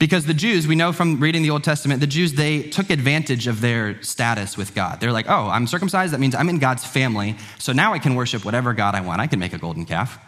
Because 0.00 0.24
the 0.24 0.34
Jews, 0.34 0.66
we 0.66 0.74
know 0.74 0.92
from 0.92 1.20
reading 1.20 1.42
the 1.42 1.50
Old 1.50 1.62
Testament, 1.62 2.00
the 2.00 2.06
Jews, 2.06 2.32
they 2.32 2.62
took 2.62 2.90
advantage 2.90 3.46
of 3.46 3.60
their 3.60 4.02
status 4.02 4.56
with 4.56 4.74
God. 4.74 4.98
They're 4.98 5.12
like, 5.12 5.26
oh, 5.28 5.48
I'm 5.48 5.66
circumcised. 5.66 6.14
That 6.14 6.20
means 6.20 6.34
I'm 6.34 6.48
in 6.48 6.58
God's 6.58 6.84
family. 6.84 7.36
So 7.58 7.72
now 7.72 7.92
I 7.92 7.98
can 7.98 8.14
worship 8.14 8.44
whatever 8.44 8.72
God 8.72 8.94
I 8.94 9.02
want. 9.02 9.20
I 9.20 9.26
can 9.26 9.38
make 9.38 9.52
a 9.52 9.58
golden 9.58 9.84
calf. 9.84 10.18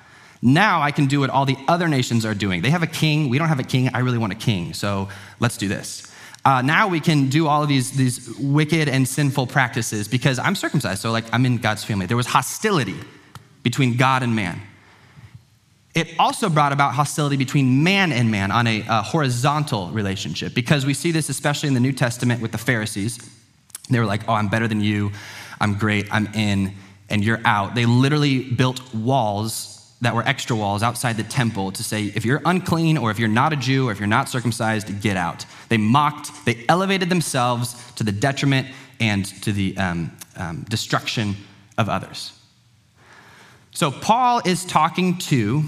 Now 0.43 0.83
I 0.83 0.91
can 0.91 1.07
do 1.07 1.21
what 1.21 1.31
all 1.31 1.47
the 1.47 1.57
other 1.69 1.87
nations 1.87 2.27
are 2.27 2.35
doing. 2.35 2.63
They 2.63 2.71
have 2.71 2.83
a 2.83 2.89
king. 2.89 3.29
We 3.29 3.39
don't 3.39 3.49
have 3.49 3.61
a 3.61 3.65
king. 3.65 3.89
I 3.95 4.01
really 4.01 4.19
want 4.19 4.33
a 4.33 4.37
king. 4.37 4.75
So 4.75 5.09
let's 5.39 5.57
do 5.57 5.69
this. 5.69 6.13
Uh, 6.45 6.61
now 6.61 6.89
we 6.89 6.99
can 6.99 7.29
do 7.29 7.47
all 7.47 7.63
of 7.63 7.69
these, 7.69 7.93
these 7.93 8.37
wicked 8.37 8.89
and 8.89 9.07
sinful 9.07 9.47
practices 9.47 10.09
because 10.09 10.41
I'm 10.41 10.57
circumcised. 10.57 11.01
So, 11.01 11.13
like, 11.13 11.25
I'm 11.33 11.47
in 11.47 11.59
God's 11.59 11.85
family. 11.85 12.07
There 12.07 12.17
was 12.17 12.27
hostility 12.27 12.97
between 13.63 13.97
God 13.97 14.25
and 14.25 14.35
man. 14.35 14.61
It 15.95 16.09
also 16.19 16.49
brought 16.49 16.73
about 16.73 16.95
hostility 16.95 17.37
between 17.37 17.85
man 17.85 18.11
and 18.11 18.29
man 18.29 18.51
on 18.51 18.67
a, 18.67 18.85
a 18.89 19.03
horizontal 19.03 19.91
relationship 19.91 20.53
because 20.53 20.85
we 20.85 20.95
see 20.95 21.13
this 21.13 21.29
especially 21.29 21.69
in 21.69 21.75
the 21.75 21.81
New 21.81 21.93
Testament 21.93 22.43
with 22.43 22.51
the 22.51 22.59
Pharisees. 22.59 23.19
They 23.89 24.01
were 24.01 24.07
like, 24.07 24.29
oh, 24.29 24.33
I'm 24.33 24.49
better 24.49 24.67
than 24.67 24.81
you. 24.81 25.13
I'm 25.61 25.75
great. 25.75 26.09
I'm 26.11 26.27
in, 26.35 26.75
and 27.09 27.23
you're 27.23 27.41
out. 27.45 27.77
They 27.77 27.87
literally 27.87 28.43
built 28.43 28.81
walls 28.93 29.72
that 30.03 30.15
were 30.15 30.27
extra 30.29 30.55
walls 30.55 30.83
outside 30.83 31.17
the 31.17 31.23
temple 31.23 31.73
to 31.73 31.83
say, 31.83 32.13
if 32.15 32.25
you're 32.25 32.43
unclean 32.45 32.99
or 32.99 33.11
if 33.11 33.19
you're 33.19 33.29
not 33.29 33.53
a 33.53 33.57
Jew 33.57 33.89
or 33.89 33.93
if 33.93 34.01
you're 34.01 34.09
not 34.09 34.29
circumcised, 34.29 35.01
get 35.01 35.17
out. 35.17 35.47
They 35.69 35.79
mocked, 35.79 36.45
they 36.45 36.65
elevated 36.69 37.09
themselves 37.09 37.93
to 37.95 38.05
the 38.05 38.13
detriment 38.13 38.67
and 38.99 39.25
to 39.43 39.53
the 39.53 39.77
um, 39.79 40.17
um, 40.37 40.67
destruction 40.69 41.37
of 41.79 41.89
others. 41.89 42.39
So, 43.71 43.91
Paul 43.91 44.43
is 44.45 44.65
talking 44.65 45.17
to 45.19 45.63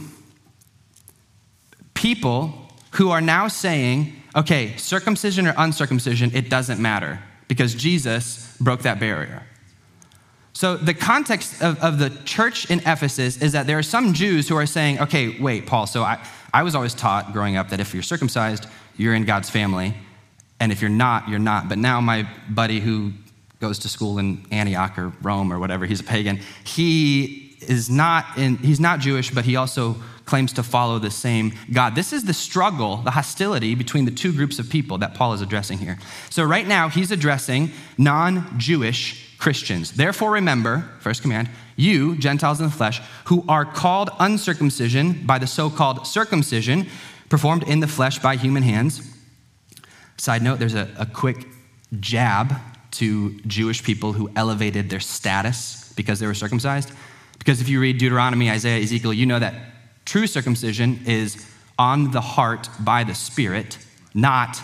people 1.95 2.71
who 2.93 3.11
are 3.11 3.21
now 3.21 3.49
saying, 3.49 4.15
okay, 4.37 4.77
circumcision 4.77 5.47
or 5.47 5.55
uncircumcision, 5.57 6.33
it 6.35 6.51
doesn't 6.51 6.81
matter 6.81 7.21
because 7.49 7.75
Jesus 7.75 8.57
broke 8.61 8.83
that 8.83 9.01
barrier. 9.01 9.45
So, 10.57 10.77
the 10.77 10.95
context 10.95 11.61
of, 11.61 11.83
of 11.83 11.99
the 11.99 12.11
church 12.25 12.71
in 12.71 12.79
Ephesus 12.81 13.43
is 13.43 13.53
that 13.53 13.67
there 13.67 13.77
are 13.77 13.83
some 13.83 14.13
Jews 14.13 14.49
who 14.49 14.57
are 14.57 14.67
saying, 14.67 15.01
okay, 15.01 15.41
wait, 15.41 15.67
Paul, 15.67 15.89
so 15.89 16.05
I, 16.05 16.25
I 16.53 16.63
was 16.63 16.77
always 16.77 16.95
taught 16.95 17.33
growing 17.33 17.57
up 17.57 17.71
that 17.71 17.81
if 17.81 17.93
you're 17.93 18.05
circumcised, 18.05 18.69
you're 18.97 19.15
in 19.15 19.25
God's 19.25 19.51
family, 19.51 19.95
and 20.61 20.71
if 20.71 20.81
you're 20.81 20.91
not, 20.91 21.29
you're 21.29 21.41
not. 21.41 21.69
But 21.69 21.79
now, 21.79 22.01
my 22.01 22.29
buddy 22.49 22.79
who 22.79 23.13
goes 23.59 23.81
to 23.81 23.89
school 23.89 24.19
in 24.19 24.47
Antioch 24.53 24.97
or 24.97 25.13
Rome 25.23 25.53
or 25.53 25.59
whatever, 25.59 25.87
he's 25.87 26.01
a 26.01 26.05
pagan, 26.05 26.39
he 26.63 27.57
is 27.61 27.91
not 27.91 28.25
in, 28.37 28.57
he's 28.59 28.79
not 28.79 29.01
Jewish, 29.01 29.33
but 29.33 29.45
he 29.45 29.57
also 29.57 29.97
claims 30.25 30.53
to 30.53 30.63
follow 30.63 31.01
the 31.01 31.11
same 31.11 31.53
God. 31.73 31.97
This 31.97 32.13
is 32.13 32.25
the 32.25 32.33
struggle, 32.33 32.99
the 32.99 33.11
hostility 33.11 33.75
between 33.75 34.05
the 34.05 34.13
two 34.13 34.33
groups 34.33 34.61
of 34.61 34.71
people 34.71 34.99
that 34.99 35.15
Paul 35.15 35.33
is 35.33 35.41
addressing 35.41 35.79
here. 35.79 35.99
So, 36.31 36.45
right 36.45 36.67
now, 36.67 36.89
he's 36.89 37.11
addressing 37.11 37.73
non 37.99 38.57
Jewish 38.57 39.24
Christians. 39.45 39.93
Therefore, 39.93 40.31
remember, 40.31 40.89
first 41.01 41.21
command, 41.21 41.51
you, 41.77 42.17
Gentiles 42.17 42.61
in 42.61 42.67
the 42.67 42.73
flesh, 42.73 43.03
who 43.27 43.45
are 43.47 43.67
called 43.67 44.09
uncircumcision 44.19 45.27
by 45.27 45.39
the 45.39 45.47
so 45.47 45.69
called 45.69 46.07
circumcision 46.07 46.87
performed 47.29 47.63
in 47.65 47.81
the 47.81 47.87
flesh 47.87 48.19
by 48.19 48.37
human 48.37 48.63
hands. 48.63 49.07
Side 50.17 50.41
note, 50.41 50.61
there's 50.61 50.75
a, 50.75 50.89
a 50.99 51.05
quick 51.05 51.47
jab 52.01 52.55
to 52.93 53.39
Jewish 53.41 53.85
people 53.85 54.15
who 54.15 54.31
elevated 54.35 54.89
their 54.89 54.99
status 54.99 55.93
because 55.95 56.21
they 56.21 56.27
were 56.27 56.33
circumcised. 56.33 56.91
Because 57.39 57.61
if 57.61 57.69
you 57.69 57.83
read 57.83 57.99
Deuteronomy, 57.99 58.51
Isaiah, 58.51 58.83
Ezekiel, 58.83 59.13
you 59.13 59.27
know 59.27 59.41
that 59.41 59.55
true 60.07 60.27
circumcision 60.27 61.01
is 61.05 61.47
on 61.79 62.13
the 62.13 62.23
heart 62.23 62.71
by 62.81 63.05
the 63.05 63.15
Spirit, 63.15 63.77
not 64.15 64.59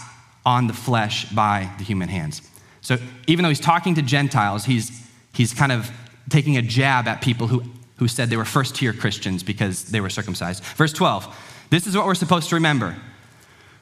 on 0.47 0.69
the 0.69 0.73
flesh 0.73 1.31
by 1.35 1.71
the 1.77 1.85
human 1.85 2.09
hands. 2.09 2.50
So 2.81 2.99
even 3.27 3.43
though 3.43 3.49
he's 3.49 3.61
talking 3.61 3.95
to 3.97 4.03
Gentiles, 4.03 4.65
he's, 4.65 5.07
he's 5.35 5.53
kind 5.53 5.73
of 5.73 5.91
taking 6.29 6.57
a 6.57 6.63
jab 6.63 7.07
at 7.09 7.21
people 7.21 7.47
who, 7.47 7.63
who 7.97 8.09
said 8.09 8.31
they 8.31 8.37
were 8.37 8.45
first 8.45 8.77
tier 8.77 8.93
Christians 8.93 9.43
because 9.43 9.85
they 9.85 10.01
were 10.01 10.11
circumcised. 10.11 10.65
Verse 10.65 10.93
12 10.93 11.37
this 11.71 11.87
is 11.87 11.97
what 11.97 12.05
we're 12.05 12.17
supposed 12.17 12.49
to 12.49 12.57
remember. 12.57 12.97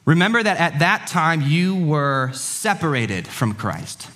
Remember 0.05 0.41
that 0.41 0.57
at 0.57 0.79
that 0.79 1.07
time 1.07 1.41
you 1.41 1.75
were 1.75 2.31
separated 2.33 3.27
from 3.27 3.53
Christ. 3.53 4.07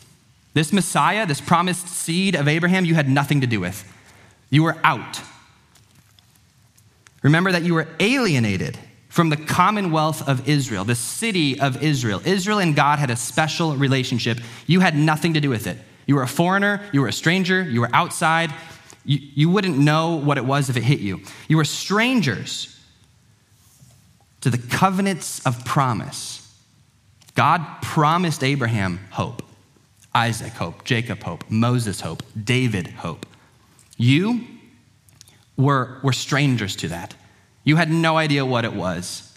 This 0.53 0.71
Messiah, 0.71 1.25
this 1.25 1.41
promised 1.41 1.87
seed 1.87 2.35
of 2.35 2.47
Abraham, 2.47 2.85
you 2.85 2.93
had 2.93 3.09
nothing 3.09 3.41
to 3.41 3.47
do 3.47 3.59
with. 3.59 3.91
You 4.51 4.63
were 4.63 4.77
out. 4.83 5.21
Remember 7.23 7.51
that 7.51 7.63
you 7.63 7.73
were 7.73 7.87
alienated 7.99 8.77
from 9.13 9.29
the 9.29 9.37
commonwealth 9.37 10.27
of 10.27 10.49
Israel, 10.49 10.83
the 10.83 10.95
city 10.95 11.59
of 11.59 11.83
Israel. 11.83 12.19
Israel 12.25 12.57
and 12.57 12.75
God 12.75 12.97
had 12.97 13.11
a 13.11 13.15
special 13.15 13.75
relationship. 13.75 14.39
You 14.65 14.79
had 14.79 14.97
nothing 14.97 15.35
to 15.35 15.39
do 15.39 15.51
with 15.51 15.67
it. 15.67 15.77
You 16.07 16.15
were 16.15 16.23
a 16.23 16.27
foreigner, 16.27 16.81
you 16.91 17.01
were 17.01 17.09
a 17.09 17.13
stranger, 17.13 17.61
you 17.61 17.81
were 17.81 17.91
outside. 17.93 18.51
You, 19.05 19.19
you 19.35 19.49
wouldn't 19.51 19.77
know 19.77 20.15
what 20.15 20.39
it 20.39 20.45
was 20.45 20.71
if 20.71 20.77
it 20.77 20.81
hit 20.81 20.99
you. 20.99 21.21
You 21.47 21.57
were 21.57 21.63
strangers 21.63 22.75
to 24.41 24.49
the 24.49 24.57
covenants 24.57 25.45
of 25.45 25.63
promise. 25.63 26.51
God 27.35 27.63
promised 27.83 28.43
Abraham 28.43 28.99
hope, 29.11 29.43
Isaac 30.15 30.53
hope, 30.53 30.85
Jacob 30.85 31.21
hope, 31.21 31.43
Moses 31.51 32.01
hope, 32.01 32.23
David 32.43 32.87
hope. 32.87 33.27
You 33.95 34.47
were, 35.55 35.99
were 36.01 36.13
strangers 36.13 36.75
to 36.77 36.87
that. 36.87 37.13
You 37.63 37.75
had 37.77 37.89
no 37.91 38.17
idea 38.17 38.45
what 38.45 38.65
it 38.65 38.73
was. 38.73 39.33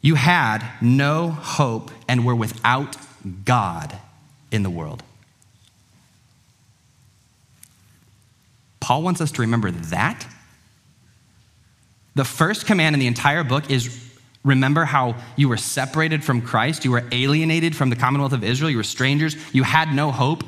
You 0.00 0.14
had 0.14 0.64
no 0.80 1.30
hope 1.30 1.90
and 2.06 2.24
were 2.24 2.34
without 2.34 2.96
God 3.44 3.98
in 4.50 4.62
the 4.62 4.70
world. 4.70 5.02
Paul 8.80 9.02
wants 9.02 9.20
us 9.20 9.32
to 9.32 9.42
remember 9.42 9.70
that. 9.70 10.26
The 12.14 12.24
first 12.24 12.66
command 12.66 12.94
in 12.94 13.00
the 13.00 13.06
entire 13.06 13.44
book 13.44 13.70
is 13.70 14.04
remember 14.44 14.84
how 14.84 15.16
you 15.36 15.48
were 15.48 15.56
separated 15.56 16.24
from 16.24 16.40
Christ, 16.40 16.84
you 16.84 16.92
were 16.92 17.04
alienated 17.12 17.76
from 17.76 17.90
the 17.90 17.96
commonwealth 17.96 18.32
of 18.32 18.42
Israel, 18.42 18.70
you 18.70 18.76
were 18.76 18.82
strangers, 18.82 19.36
you 19.52 19.62
had 19.62 19.92
no 19.92 20.10
hope, 20.10 20.42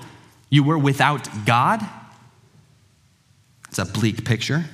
you 0.48 0.64
were 0.64 0.78
without 0.78 1.28
God. 1.44 1.80
It's 3.68 3.78
a 3.78 3.84
bleak 3.84 4.24
picture. 4.24 4.64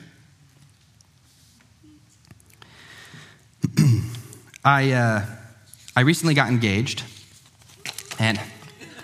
I, 4.66 4.90
uh, 4.90 5.24
I 5.94 6.00
recently 6.00 6.34
got 6.34 6.48
engaged, 6.48 7.04
and 8.18 8.36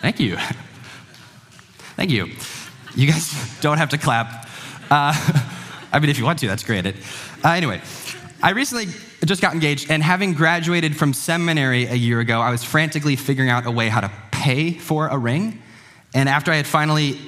thank 0.00 0.18
you. 0.18 0.36
thank 1.94 2.10
you. 2.10 2.30
You 2.96 3.06
guys 3.06 3.32
don't 3.60 3.78
have 3.78 3.90
to 3.90 3.98
clap. 3.98 4.48
Uh, 4.90 5.14
I 5.92 6.00
mean, 6.00 6.10
if 6.10 6.18
you 6.18 6.24
want 6.24 6.40
to, 6.40 6.48
that's 6.48 6.64
great. 6.64 6.84
It, 6.84 6.96
uh, 7.44 7.50
anyway, 7.50 7.80
I 8.42 8.50
recently 8.50 8.86
just 9.24 9.40
got 9.40 9.54
engaged, 9.54 9.88
and 9.88 10.02
having 10.02 10.34
graduated 10.34 10.96
from 10.96 11.12
seminary 11.12 11.86
a 11.86 11.94
year 11.94 12.18
ago, 12.18 12.40
I 12.40 12.50
was 12.50 12.64
frantically 12.64 13.14
figuring 13.14 13.48
out 13.48 13.64
a 13.64 13.70
way 13.70 13.88
how 13.88 14.00
to 14.00 14.10
pay 14.32 14.72
for 14.72 15.06
a 15.06 15.16
ring. 15.16 15.62
And 16.12 16.28
after 16.28 16.50
I 16.50 16.56
had 16.56 16.66
finally 16.66 17.20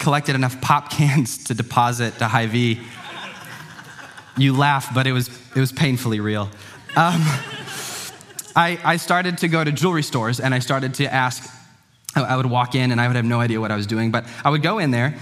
collected 0.00 0.34
enough 0.34 0.60
pop 0.60 0.90
cans 0.98 1.44
to 1.44 1.54
deposit 1.54 2.18
to 2.18 2.26
Hy-Vee, 2.26 2.80
you 4.36 4.56
laugh, 4.56 4.92
but 4.92 5.06
it 5.06 5.12
was, 5.12 5.28
it 5.54 5.60
was 5.60 5.70
painfully 5.70 6.18
real. 6.18 6.50
Um, 6.96 7.20
I, 8.56 8.78
I 8.82 8.96
started 8.96 9.36
to 9.38 9.48
go 9.48 9.62
to 9.62 9.70
jewelry 9.70 10.02
stores 10.02 10.40
and 10.40 10.54
I 10.54 10.60
started 10.60 10.94
to 10.94 11.12
ask. 11.12 11.52
I 12.14 12.34
would 12.38 12.46
walk 12.46 12.74
in 12.74 12.90
and 12.90 12.98
I 12.98 13.06
would 13.06 13.16
have 13.16 13.26
no 13.26 13.38
idea 13.38 13.60
what 13.60 13.70
I 13.70 13.76
was 13.76 13.86
doing, 13.86 14.10
but 14.10 14.24
I 14.42 14.48
would 14.48 14.62
go 14.62 14.78
in 14.78 14.90
there 14.90 15.14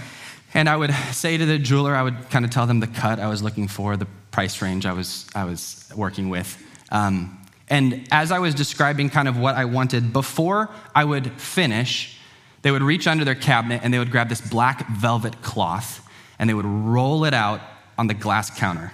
and 0.53 0.69
I 0.69 0.77
would 0.77 0.93
say 1.11 1.37
to 1.37 1.45
the 1.45 1.59
jeweler, 1.59 1.93
I 1.93 2.01
would 2.01 2.29
kind 2.29 2.45
of 2.45 2.51
tell 2.51 2.65
them 2.65 2.79
the 2.79 2.87
cut 2.87 3.19
I 3.19 3.27
was 3.27 3.43
looking 3.43 3.67
for, 3.67 3.97
the 3.97 4.07
price 4.31 4.61
range 4.61 4.85
I 4.85 4.93
was, 4.93 5.27
I 5.35 5.43
was 5.43 5.91
working 5.97 6.29
with. 6.29 6.57
Um, 6.93 7.37
and 7.67 8.07
as 8.09 8.31
I 8.31 8.39
was 8.39 8.55
describing 8.55 9.09
kind 9.09 9.27
of 9.27 9.37
what 9.37 9.55
I 9.55 9.65
wanted, 9.65 10.13
before 10.13 10.69
I 10.95 11.03
would 11.03 11.29
finish, 11.33 12.17
they 12.61 12.71
would 12.71 12.83
reach 12.83 13.05
under 13.05 13.25
their 13.25 13.35
cabinet 13.35 13.81
and 13.83 13.93
they 13.93 13.99
would 13.99 14.11
grab 14.11 14.29
this 14.29 14.39
black 14.39 14.87
velvet 14.87 15.41
cloth 15.41 16.07
and 16.39 16.49
they 16.49 16.53
would 16.53 16.65
roll 16.65 17.25
it 17.25 17.33
out 17.33 17.59
on 17.97 18.07
the 18.07 18.13
glass 18.13 18.57
counter. 18.57 18.93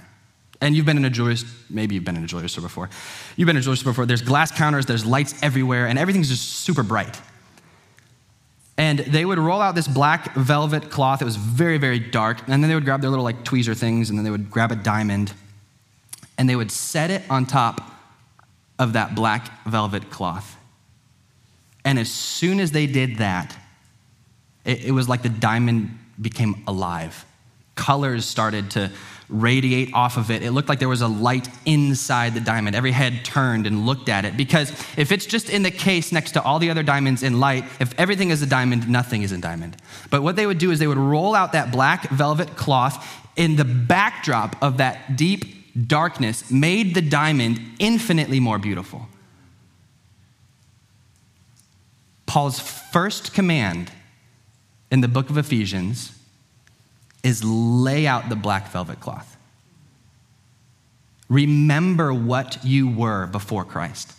And 0.61 0.75
you've 0.75 0.85
been 0.85 0.97
in 0.97 1.05
a 1.05 1.09
jewelry, 1.09 1.37
maybe 1.69 1.95
you've 1.95 2.05
been 2.05 2.15
in 2.15 2.23
a 2.23 2.27
jewelry 2.27 2.47
store 2.47 2.61
before. 2.61 2.89
You've 3.35 3.47
been 3.47 3.55
in 3.55 3.61
a 3.61 3.63
jewelry 3.63 3.77
store 3.77 3.93
before. 3.93 4.05
There's 4.05 4.21
glass 4.21 4.51
counters, 4.51 4.85
there's 4.85 5.05
lights 5.05 5.33
everywhere, 5.41 5.87
and 5.87 5.97
everything's 5.97 6.29
just 6.29 6.61
super 6.61 6.83
bright. 6.83 7.19
And 8.77 8.99
they 8.99 9.25
would 9.25 9.39
roll 9.39 9.59
out 9.59 9.75
this 9.75 9.87
black 9.87 10.35
velvet 10.35 10.89
cloth. 10.89 11.21
It 11.21 11.25
was 11.25 11.35
very, 11.35 11.77
very 11.77 11.99
dark. 11.99 12.41
And 12.47 12.63
then 12.63 12.69
they 12.69 12.75
would 12.75 12.85
grab 12.85 13.01
their 13.01 13.09
little 13.09 13.25
like 13.25 13.43
tweezer 13.43 13.75
things, 13.75 14.09
and 14.09 14.17
then 14.17 14.23
they 14.23 14.31
would 14.31 14.49
grab 14.49 14.71
a 14.71 14.75
diamond, 14.75 15.33
and 16.37 16.47
they 16.47 16.55
would 16.55 16.71
set 16.71 17.09
it 17.09 17.23
on 17.29 17.45
top 17.45 17.81
of 18.77 18.93
that 18.93 19.15
black 19.15 19.65
velvet 19.65 20.09
cloth. 20.09 20.57
And 21.83 21.97
as 21.97 22.09
soon 22.11 22.59
as 22.59 22.71
they 22.71 22.85
did 22.85 23.17
that, 23.17 23.57
it, 24.65 24.85
it 24.85 24.91
was 24.91 25.09
like 25.09 25.23
the 25.23 25.29
diamond 25.29 25.97
became 26.19 26.63
alive. 26.67 27.25
Colors 27.75 28.25
started 28.25 28.71
to 28.71 28.91
radiate 29.31 29.93
off 29.93 30.17
of 30.17 30.29
it. 30.29 30.43
It 30.43 30.51
looked 30.51 30.69
like 30.69 30.79
there 30.79 30.89
was 30.89 31.01
a 31.01 31.07
light 31.07 31.47
inside 31.65 32.33
the 32.33 32.39
diamond. 32.39 32.75
Every 32.75 32.91
head 32.91 33.25
turned 33.25 33.65
and 33.65 33.85
looked 33.85 34.09
at 34.09 34.25
it 34.25 34.37
because 34.37 34.71
if 34.97 35.11
it's 35.11 35.25
just 35.25 35.49
in 35.49 35.63
the 35.63 35.71
case 35.71 36.11
next 36.11 36.33
to 36.33 36.43
all 36.43 36.59
the 36.59 36.69
other 36.69 36.83
diamonds 36.83 37.23
in 37.23 37.39
light, 37.39 37.63
if 37.79 37.97
everything 37.97 38.29
is 38.29 38.41
a 38.41 38.45
diamond, 38.45 38.87
nothing 38.89 39.23
is 39.23 39.31
a 39.31 39.37
diamond. 39.37 39.77
But 40.09 40.21
what 40.21 40.35
they 40.35 40.45
would 40.45 40.57
do 40.57 40.71
is 40.71 40.79
they 40.79 40.87
would 40.87 40.97
roll 40.97 41.33
out 41.33 41.53
that 41.53 41.71
black 41.71 42.09
velvet 42.09 42.55
cloth 42.55 43.07
in 43.35 43.55
the 43.55 43.65
backdrop 43.65 44.61
of 44.61 44.77
that 44.77 45.15
deep 45.15 45.61
darkness, 45.87 46.51
made 46.51 46.95
the 46.95 47.01
diamond 47.01 47.59
infinitely 47.79 48.39
more 48.39 48.59
beautiful. 48.59 49.07
Paul's 52.25 52.59
first 52.59 53.33
command 53.33 53.91
in 54.89 55.01
the 55.01 55.07
book 55.07 55.29
of 55.29 55.37
Ephesians 55.37 56.17
is 57.23 57.43
lay 57.43 58.07
out 58.07 58.29
the 58.29 58.35
black 58.35 58.71
velvet 58.71 58.99
cloth. 58.99 59.37
Remember 61.29 62.13
what 62.13 62.63
you 62.63 62.89
were 62.89 63.25
before 63.27 63.63
Christ. 63.63 64.13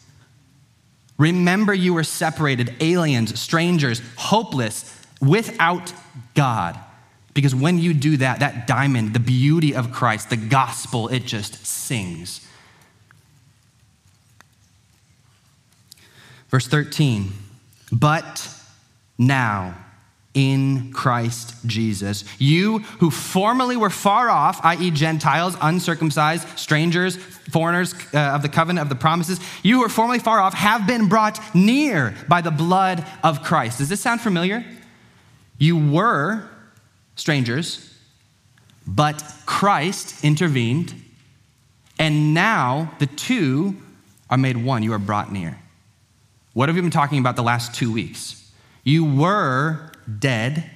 Remember 1.19 1.75
you 1.75 1.95
were 1.95 2.04
separated, 2.04 2.75
aliens, 2.80 3.38
strangers, 3.38 4.00
hopeless, 4.17 4.99
without 5.21 5.93
God. 6.34 6.78
Because 7.34 7.54
when 7.54 7.78
you 7.78 7.95
do 7.95 8.17
that, 8.19 8.41
that 8.41 8.67
diamond, 8.67 9.15
the 9.15 9.21
beauty 9.21 9.75
of 9.75 9.93
Christ, 9.93 10.30
the 10.30 10.36
gospel, 10.36 11.08
it 11.08 11.25
just 11.25 11.65
sings. 11.67 12.47
Verse 16.49 16.67
13, 16.67 17.32
but 17.91 18.49
now, 19.17 19.75
in 20.34 20.92
Christ 20.92 21.54
Jesus. 21.66 22.25
You 22.38 22.78
who 22.78 23.10
formerly 23.10 23.76
were 23.76 23.90
far 23.90 24.30
off, 24.30 24.64
i.e., 24.64 24.90
Gentiles, 24.90 25.56
uncircumcised, 25.60 26.58
strangers, 26.58 27.16
foreigners 27.16 27.95
uh, 28.14 28.18
of 28.18 28.42
the 28.42 28.49
covenant 28.49 28.82
of 28.82 28.88
the 28.88 28.95
promises, 28.95 29.40
you 29.62 29.76
who 29.76 29.80
were 29.82 29.88
formerly 29.88 30.18
far 30.18 30.40
off 30.40 30.54
have 30.54 30.86
been 30.86 31.08
brought 31.08 31.38
near 31.54 32.14
by 32.28 32.40
the 32.40 32.50
blood 32.50 33.04
of 33.23 33.42
Christ. 33.42 33.78
Does 33.78 33.88
this 33.88 34.00
sound 34.00 34.21
familiar? 34.21 34.64
You 35.58 35.92
were 35.92 36.49
strangers, 37.16 37.95
but 38.86 39.23
Christ 39.45 40.25
intervened, 40.25 40.95
and 41.99 42.32
now 42.32 42.92
the 42.99 43.06
two 43.06 43.76
are 44.30 44.38
made 44.38 44.56
one. 44.56 44.82
You 44.82 44.95
are 44.95 44.99
brought 44.99 45.30
near. 45.30 45.58
What 46.54 46.68
have 46.68 46.76
we 46.76 46.82
been 46.82 46.90
talking 46.90 47.18
about 47.18 47.36
the 47.36 47.42
last 47.42 47.75
two 47.75 47.92
weeks? 47.92 48.50
You 48.82 49.04
were 49.04 49.92
dead 50.19 50.71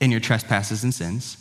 in 0.00 0.10
your 0.10 0.20
trespasses 0.20 0.84
and 0.84 0.94
sins. 0.94 1.36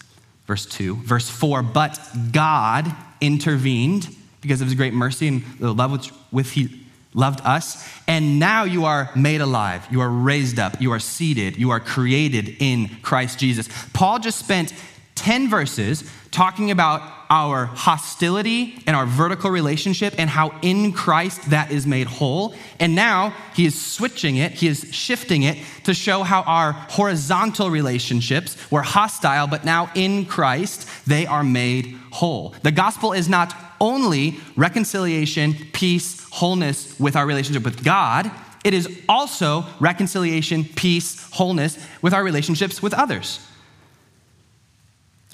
Verse 0.45 0.65
2. 0.65 0.95
Verse 0.95 1.29
4, 1.29 1.63
but 1.63 1.99
God 2.31 2.93
intervened 3.19 4.15
because 4.41 4.61
of 4.61 4.67
his 4.67 4.75
great 4.75 4.93
mercy 4.93 5.27
and 5.27 5.43
the 5.59 5.73
love 5.73 5.91
with, 5.91 6.11
with 6.31 6.51
he 6.51 6.85
loved 7.15 7.41
us. 7.41 7.87
And 8.07 8.37
now 8.39 8.63
you 8.63 8.85
are 8.85 9.09
made 9.15 9.41
alive. 9.41 9.87
You 9.89 10.01
are 10.01 10.09
raised 10.09 10.59
up. 10.59 10.79
You 10.79 10.91
are 10.91 10.99
seated. 10.99 11.57
You 11.57 11.71
are 11.71 11.79
created 11.79 12.57
in 12.59 12.89
Christ 13.01 13.39
Jesus. 13.39 13.67
Paul 13.93 14.19
just 14.19 14.37
spent 14.37 14.73
10 15.15 15.49
verses 15.49 16.09
talking 16.29 16.69
about 16.69 17.01
our 17.29 17.65
hostility 17.65 18.81
and 18.85 18.95
our 18.95 19.05
vertical 19.05 19.49
relationship 19.49 20.13
and 20.17 20.29
how 20.29 20.57
in 20.61 20.91
Christ 20.91 21.49
that 21.49 21.71
is 21.71 21.85
made 21.87 22.07
whole. 22.07 22.53
And 22.79 22.95
now 22.95 23.33
he 23.55 23.65
is 23.65 23.79
switching 23.79 24.37
it, 24.37 24.53
he 24.53 24.67
is 24.67 24.87
shifting 24.91 25.43
it 25.43 25.57
to 25.85 25.93
show 25.93 26.23
how 26.23 26.41
our 26.43 26.71
horizontal 26.71 27.69
relationships 27.69 28.57
were 28.71 28.81
hostile, 28.81 29.47
but 29.47 29.65
now 29.65 29.89
in 29.95 30.25
Christ 30.25 30.87
they 31.07 31.25
are 31.25 31.43
made 31.43 31.97
whole. 32.11 32.55
The 32.63 32.71
gospel 32.71 33.13
is 33.13 33.27
not 33.29 33.53
only 33.81 34.39
reconciliation, 34.55 35.53
peace, 35.73 36.23
wholeness 36.31 36.99
with 36.99 37.15
our 37.15 37.25
relationship 37.25 37.63
with 37.63 37.83
God, 37.83 38.31
it 38.63 38.73
is 38.73 38.89
also 39.07 39.65
reconciliation, 39.79 40.63
peace, 40.63 41.29
wholeness 41.31 41.77
with 42.01 42.13
our 42.13 42.23
relationships 42.23 42.81
with 42.81 42.93
others. 42.93 43.39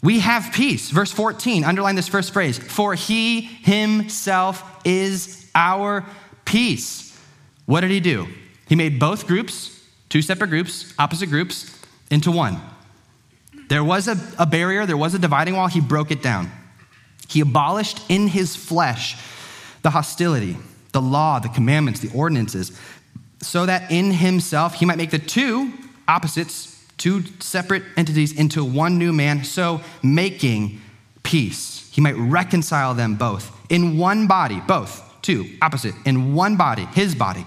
We 0.01 0.19
have 0.19 0.51
peace. 0.51 0.89
Verse 0.89 1.11
14, 1.11 1.63
underline 1.63 1.95
this 1.95 2.07
first 2.07 2.33
phrase 2.33 2.57
for 2.57 2.95
he 2.95 3.41
himself 3.41 4.63
is 4.83 5.49
our 5.53 6.05
peace. 6.45 7.17
What 7.65 7.81
did 7.81 7.91
he 7.91 7.99
do? 7.99 8.27
He 8.67 8.75
made 8.75 8.99
both 8.99 9.27
groups, 9.27 9.79
two 10.09 10.21
separate 10.21 10.49
groups, 10.49 10.93
opposite 10.97 11.27
groups, 11.27 11.79
into 12.09 12.31
one. 12.31 12.59
There 13.69 13.83
was 13.83 14.07
a, 14.07 14.17
a 14.37 14.45
barrier, 14.45 14.85
there 14.85 14.97
was 14.97 15.13
a 15.13 15.19
dividing 15.19 15.55
wall, 15.55 15.67
he 15.67 15.79
broke 15.79 16.11
it 16.11 16.21
down. 16.21 16.51
He 17.29 17.39
abolished 17.39 18.01
in 18.09 18.27
his 18.27 18.55
flesh 18.55 19.17
the 19.83 19.91
hostility, 19.91 20.57
the 20.91 21.01
law, 21.01 21.39
the 21.39 21.49
commandments, 21.49 22.01
the 22.01 22.11
ordinances, 22.13 22.77
so 23.41 23.65
that 23.65 23.91
in 23.91 24.11
himself 24.11 24.75
he 24.75 24.85
might 24.85 24.97
make 24.97 25.11
the 25.11 25.19
two 25.19 25.71
opposites 26.07 26.70
two 27.01 27.23
separate 27.39 27.81
entities 27.97 28.31
into 28.37 28.63
one 28.63 28.99
new 28.99 29.11
man, 29.11 29.43
so 29.43 29.81
making 30.03 30.79
peace. 31.23 31.89
He 31.91 31.99
might 31.99 32.15
reconcile 32.15 32.93
them 32.93 33.15
both 33.15 33.51
in 33.71 33.97
one 33.97 34.27
body, 34.27 34.61
both, 34.67 35.03
two, 35.23 35.49
opposite, 35.63 35.95
in 36.05 36.35
one 36.35 36.57
body, 36.57 36.85
his 36.93 37.15
body, 37.15 37.43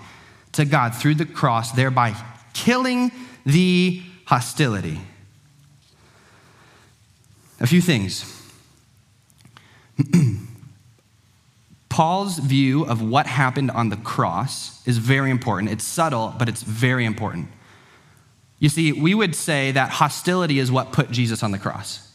to 0.53 0.65
God 0.65 0.93
through 0.93 1.15
the 1.15 1.25
cross, 1.25 1.71
thereby 1.71 2.17
killing 2.53 3.13
the 3.47 4.03
hostility. 4.25 5.01
A 7.61 7.67
few 7.69 7.81
things. 7.81 8.25
Paul's 11.89 12.39
view 12.39 12.85
of 12.87 13.01
what 13.01 13.29
happened 13.29 13.71
on 13.71 13.89
the 13.89 13.97
cross 13.97 14.85
is 14.85 14.99
very 14.99 15.31
important. 15.31 15.71
It's 15.71 15.85
subtle, 15.85 16.35
but 16.37 16.49
it's 16.49 16.65
very 16.65 17.05
important. 17.05 17.47
You 18.65 18.71
see, 18.71 18.93
we 18.93 19.13
would 19.13 19.35
say 19.35 19.73
that 19.73 19.91
hostility 19.91 20.59
is 20.59 20.73
what 20.73 20.91
put 20.91 21.11
Jesus 21.11 21.43
on 21.43 21.51
the 21.51 21.59
cross. 21.59 22.11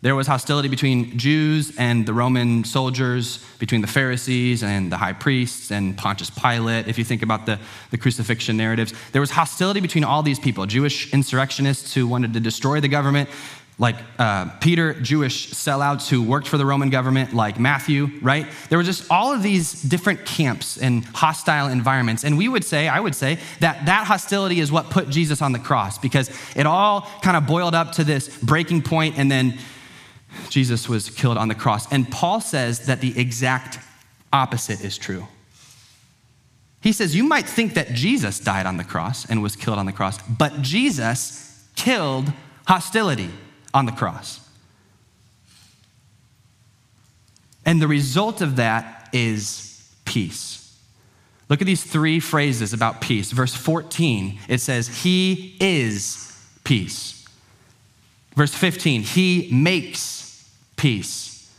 There 0.00 0.16
was 0.16 0.26
hostility 0.26 0.66
between 0.66 1.16
Jews 1.16 1.76
and 1.78 2.04
the 2.04 2.12
Roman 2.12 2.64
soldiers, 2.64 3.38
between 3.60 3.82
the 3.82 3.86
Pharisees 3.86 4.64
and 4.64 4.90
the 4.90 4.96
high 4.96 5.12
priests 5.12 5.70
and 5.70 5.96
Pontius 5.96 6.28
Pilate, 6.28 6.88
if 6.88 6.98
you 6.98 7.04
think 7.04 7.22
about 7.22 7.46
the, 7.46 7.60
the 7.92 7.98
crucifixion 7.98 8.56
narratives. 8.56 8.92
There 9.12 9.20
was 9.20 9.30
hostility 9.30 9.78
between 9.78 10.02
all 10.02 10.24
these 10.24 10.40
people 10.40 10.66
Jewish 10.66 11.12
insurrectionists 11.14 11.94
who 11.94 12.08
wanted 12.08 12.32
to 12.32 12.40
destroy 12.40 12.80
the 12.80 12.88
government, 12.88 13.30
like 13.82 13.96
uh, 14.16 14.44
Peter, 14.60 14.94
Jewish 14.94 15.50
sellouts 15.50 16.08
who 16.08 16.22
worked 16.22 16.46
for 16.46 16.56
the 16.56 16.64
Roman 16.64 16.88
government, 16.88 17.34
like 17.34 17.58
Matthew, 17.58 18.10
right? 18.22 18.46
There 18.68 18.78
were 18.78 18.84
just 18.84 19.10
all 19.10 19.32
of 19.32 19.42
these 19.42 19.82
different 19.82 20.24
camps 20.24 20.78
and 20.78 21.04
hostile 21.06 21.66
environments. 21.66 22.22
And 22.22 22.38
we 22.38 22.46
would 22.46 22.62
say, 22.62 22.86
I 22.86 23.00
would 23.00 23.16
say, 23.16 23.40
that 23.58 23.86
that 23.86 24.06
hostility 24.06 24.60
is 24.60 24.70
what 24.70 24.90
put 24.90 25.08
Jesus 25.10 25.42
on 25.42 25.50
the 25.50 25.58
cross 25.58 25.98
because 25.98 26.30
it 26.54 26.64
all 26.64 27.10
kind 27.22 27.36
of 27.36 27.48
boiled 27.48 27.74
up 27.74 27.90
to 27.94 28.04
this 28.04 28.28
breaking 28.38 28.82
point, 28.82 29.18
and 29.18 29.28
then 29.28 29.58
Jesus 30.48 30.88
was 30.88 31.10
killed 31.10 31.36
on 31.36 31.48
the 31.48 31.54
cross. 31.56 31.90
And 31.92 32.08
Paul 32.08 32.40
says 32.40 32.86
that 32.86 33.00
the 33.00 33.18
exact 33.18 33.80
opposite 34.32 34.84
is 34.84 34.96
true. 34.96 35.26
He 36.80 36.92
says, 36.92 37.16
You 37.16 37.24
might 37.24 37.48
think 37.48 37.74
that 37.74 37.94
Jesus 37.94 38.38
died 38.38 38.66
on 38.66 38.76
the 38.76 38.84
cross 38.84 39.28
and 39.28 39.42
was 39.42 39.56
killed 39.56 39.78
on 39.78 39.86
the 39.86 39.92
cross, 39.92 40.22
but 40.22 40.62
Jesus 40.62 41.68
killed 41.74 42.32
hostility 42.64 43.30
on 43.74 43.86
the 43.86 43.92
cross. 43.92 44.40
And 47.64 47.80
the 47.80 47.88
result 47.88 48.40
of 48.40 48.56
that 48.56 49.08
is 49.12 49.88
peace. 50.04 50.76
Look 51.48 51.60
at 51.60 51.66
these 51.66 51.84
three 51.84 52.18
phrases 52.18 52.72
about 52.72 53.00
peace. 53.00 53.30
Verse 53.30 53.54
14, 53.54 54.38
it 54.48 54.58
says, 54.58 55.02
He 55.02 55.56
is 55.60 56.34
peace. 56.64 57.26
Verse 58.34 58.54
15, 58.54 59.02
He 59.02 59.48
makes 59.52 60.50
peace. 60.76 61.52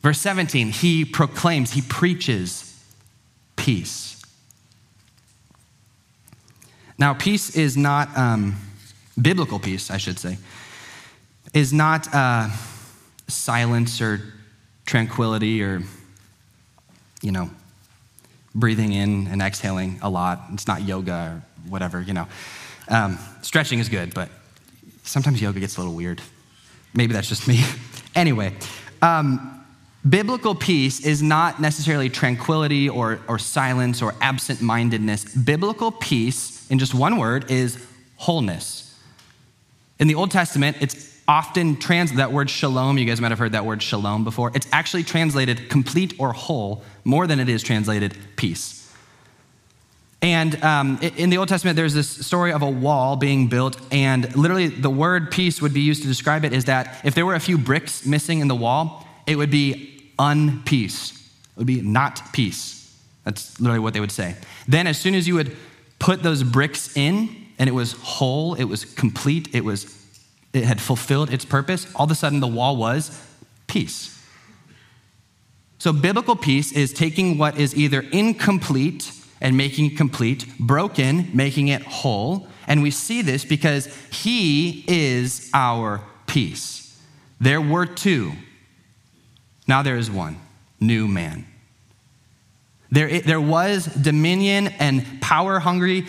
Verse 0.00 0.18
17, 0.18 0.70
He 0.70 1.04
proclaims, 1.04 1.72
He 1.72 1.82
preaches 1.82 2.82
peace. 3.56 4.22
Now, 6.98 7.14
peace 7.14 7.56
is 7.56 7.76
not 7.76 8.16
um, 8.16 8.56
biblical 9.20 9.58
peace, 9.58 9.90
I 9.90 9.98
should 9.98 10.18
say 10.18 10.38
is 11.52 11.72
not 11.72 12.12
uh, 12.14 12.48
silence 13.28 14.00
or 14.00 14.20
tranquility 14.86 15.62
or, 15.62 15.82
you 17.22 17.32
know, 17.32 17.50
breathing 18.54 18.92
in 18.92 19.26
and 19.28 19.40
exhaling 19.40 19.98
a 20.02 20.10
lot. 20.10 20.42
It's 20.52 20.66
not 20.66 20.82
yoga 20.82 21.12
or 21.12 21.68
whatever, 21.68 22.00
you 22.00 22.12
know. 22.12 22.26
Um, 22.88 23.18
stretching 23.42 23.78
is 23.78 23.88
good, 23.88 24.14
but 24.14 24.28
sometimes 25.04 25.40
yoga 25.40 25.60
gets 25.60 25.76
a 25.76 25.80
little 25.80 25.94
weird. 25.94 26.20
Maybe 26.94 27.12
that's 27.12 27.28
just 27.28 27.46
me. 27.46 27.62
anyway, 28.14 28.54
um, 29.00 29.64
biblical 30.08 30.54
peace 30.54 31.04
is 31.04 31.22
not 31.22 31.60
necessarily 31.60 32.08
tranquility 32.08 32.88
or, 32.88 33.20
or 33.28 33.38
silence 33.38 34.02
or 34.02 34.14
absent 34.20 34.60
mindedness. 34.60 35.24
Biblical 35.36 35.92
peace, 35.92 36.68
in 36.70 36.78
just 36.78 36.94
one 36.94 37.16
word, 37.16 37.50
is 37.50 37.84
wholeness. 38.16 38.92
In 39.98 40.08
the 40.08 40.14
Old 40.14 40.30
Testament, 40.30 40.78
it's 40.80 41.09
often 41.30 41.76
trans 41.76 42.12
that 42.14 42.32
word 42.32 42.50
shalom, 42.50 42.98
you 42.98 43.04
guys 43.04 43.20
might 43.20 43.30
have 43.30 43.38
heard 43.38 43.52
that 43.52 43.64
word 43.64 43.80
shalom 43.80 44.24
before. 44.24 44.50
It's 44.52 44.66
actually 44.72 45.04
translated 45.04 45.70
complete 45.70 46.12
or 46.18 46.32
whole 46.32 46.82
more 47.04 47.28
than 47.28 47.38
it 47.38 47.48
is 47.48 47.62
translated 47.62 48.16
peace. 48.34 48.92
And 50.20 50.60
um, 50.64 50.98
in 51.00 51.30
the 51.30 51.38
Old 51.38 51.48
Testament, 51.48 51.76
there's 51.76 51.94
this 51.94 52.08
story 52.08 52.52
of 52.52 52.62
a 52.62 52.68
wall 52.68 53.14
being 53.14 53.46
built, 53.46 53.80
and 53.92 54.34
literally 54.34 54.66
the 54.66 54.90
word 54.90 55.30
peace 55.30 55.62
would 55.62 55.72
be 55.72 55.82
used 55.82 56.02
to 56.02 56.08
describe 56.08 56.44
it 56.44 56.52
is 56.52 56.64
that 56.64 57.00
if 57.04 57.14
there 57.14 57.24
were 57.24 57.36
a 57.36 57.40
few 57.40 57.56
bricks 57.56 58.04
missing 58.04 58.40
in 58.40 58.48
the 58.48 58.56
wall, 58.56 59.06
it 59.24 59.36
would 59.36 59.52
be 59.52 60.02
unpeace. 60.18 61.12
It 61.12 61.58
would 61.58 61.66
be 61.68 61.80
not 61.80 62.20
peace. 62.32 62.92
That's 63.24 63.58
literally 63.60 63.78
what 63.78 63.94
they 63.94 64.00
would 64.00 64.10
say. 64.10 64.34
Then, 64.66 64.88
as 64.88 64.98
soon 64.98 65.14
as 65.14 65.28
you 65.28 65.36
would 65.36 65.56
put 66.00 66.24
those 66.24 66.42
bricks 66.42 66.96
in, 66.96 67.46
and 67.60 67.68
it 67.68 67.72
was 67.72 67.92
whole, 67.92 68.54
it 68.54 68.64
was 68.64 68.84
complete, 68.84 69.54
it 69.54 69.64
was 69.64 69.99
it 70.52 70.64
had 70.64 70.80
fulfilled 70.80 71.32
its 71.32 71.44
purpose, 71.44 71.86
all 71.94 72.04
of 72.04 72.10
a 72.10 72.14
sudden 72.14 72.40
the 72.40 72.46
wall 72.46 72.76
was 72.76 73.16
peace. 73.66 74.16
So, 75.78 75.92
biblical 75.92 76.36
peace 76.36 76.72
is 76.72 76.92
taking 76.92 77.38
what 77.38 77.56
is 77.56 77.74
either 77.74 78.00
incomplete 78.12 79.12
and 79.40 79.56
making 79.56 79.92
it 79.92 79.96
complete, 79.96 80.46
broken, 80.58 81.30
making 81.32 81.68
it 81.68 81.82
whole. 81.82 82.46
And 82.66 82.82
we 82.82 82.90
see 82.90 83.22
this 83.22 83.44
because 83.44 83.86
He 84.10 84.84
is 84.86 85.50
our 85.54 86.02
peace. 86.26 87.00
There 87.40 87.60
were 87.60 87.86
two, 87.86 88.32
now 89.66 89.82
there 89.82 89.96
is 89.96 90.10
one 90.10 90.36
new 90.78 91.08
man. 91.08 91.46
There, 92.90 93.20
there 93.20 93.40
was 93.40 93.86
dominion 93.86 94.68
and 94.78 95.22
power 95.22 95.60
hungry 95.60 96.06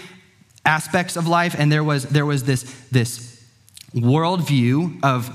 aspects 0.65 1.15
of 1.15 1.27
life, 1.27 1.55
and 1.57 1.71
there 1.71 1.83
was, 1.83 2.03
there 2.03 2.25
was 2.25 2.43
this, 2.43 2.63
this 2.89 3.30
worldview 3.93 5.03
of 5.03 5.29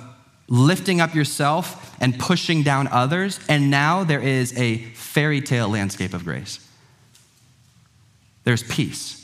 lifting 0.49 1.01
up 1.01 1.15
yourself 1.15 1.97
and 2.01 2.19
pushing 2.19 2.63
down 2.63 2.89
others, 2.89 3.41
and 3.49 3.71
now 3.71 4.05
there 4.05 4.21
is 4.21 4.57
a 4.59 4.79
fairy 4.95 5.41
tale 5.41 5.69
landscape 5.69 6.15
of 6.15 6.25
grace. 6.25 6.61
There's 8.45 8.63
peace. 8.63 9.23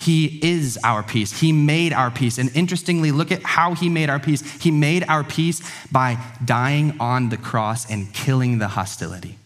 He 0.00 0.40
is 0.42 0.78
our 0.82 1.02
peace. 1.02 1.40
He 1.40 1.52
made 1.52 1.92
our 1.92 2.10
peace. 2.10 2.38
And 2.38 2.50
interestingly, 2.56 3.12
look 3.12 3.30
at 3.30 3.42
how 3.42 3.74
he 3.74 3.88
made 3.90 4.08
our 4.08 4.18
peace. 4.18 4.40
He 4.62 4.70
made 4.70 5.04
our 5.08 5.22
peace 5.22 5.60
by 5.92 6.18
dying 6.42 6.96
on 7.00 7.28
the 7.28 7.36
cross 7.36 7.90
and 7.90 8.12
killing 8.14 8.58
the 8.58 8.68
hostility. 8.68 9.36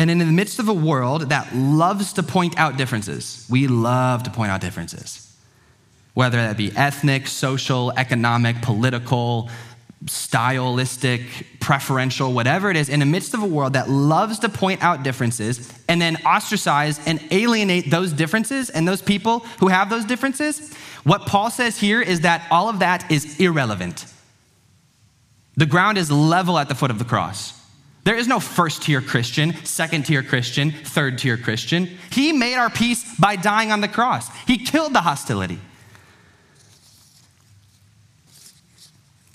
And 0.00 0.10
in 0.10 0.16
the 0.16 0.24
midst 0.24 0.58
of 0.58 0.68
a 0.68 0.72
world 0.72 1.28
that 1.28 1.54
loves 1.54 2.14
to 2.14 2.22
point 2.22 2.58
out 2.58 2.78
differences, 2.78 3.46
we 3.50 3.66
love 3.66 4.22
to 4.22 4.30
point 4.30 4.50
out 4.50 4.62
differences, 4.62 5.30
whether 6.14 6.38
that 6.38 6.56
be 6.56 6.74
ethnic, 6.74 7.26
social, 7.26 7.92
economic, 7.98 8.62
political, 8.62 9.50
stylistic, 10.06 11.20
preferential, 11.60 12.32
whatever 12.32 12.70
it 12.70 12.78
is, 12.78 12.88
in 12.88 13.00
the 13.00 13.04
midst 13.04 13.34
of 13.34 13.42
a 13.42 13.46
world 13.46 13.74
that 13.74 13.90
loves 13.90 14.38
to 14.38 14.48
point 14.48 14.82
out 14.82 15.02
differences 15.02 15.70
and 15.86 16.00
then 16.00 16.16
ostracize 16.24 16.98
and 17.06 17.22
alienate 17.30 17.90
those 17.90 18.10
differences 18.14 18.70
and 18.70 18.88
those 18.88 19.02
people 19.02 19.40
who 19.58 19.68
have 19.68 19.90
those 19.90 20.06
differences, 20.06 20.72
what 21.04 21.26
Paul 21.26 21.50
says 21.50 21.78
here 21.78 22.00
is 22.00 22.22
that 22.22 22.46
all 22.50 22.70
of 22.70 22.78
that 22.78 23.10
is 23.10 23.38
irrelevant. 23.38 24.06
The 25.58 25.66
ground 25.66 25.98
is 25.98 26.10
level 26.10 26.56
at 26.56 26.70
the 26.70 26.74
foot 26.74 26.90
of 26.90 26.98
the 26.98 27.04
cross. 27.04 27.59
There 28.10 28.18
is 28.18 28.26
no 28.26 28.40
first 28.40 28.82
tier 28.82 29.00
Christian, 29.00 29.54
second 29.64 30.04
tier 30.04 30.24
Christian, 30.24 30.72
third 30.72 31.16
tier 31.16 31.36
Christian. 31.36 31.88
He 32.10 32.32
made 32.32 32.56
our 32.56 32.68
peace 32.68 33.04
by 33.20 33.36
dying 33.36 33.70
on 33.70 33.82
the 33.82 33.86
cross, 33.86 34.28
He 34.48 34.58
killed 34.58 34.92
the 34.92 35.02
hostility. 35.02 35.60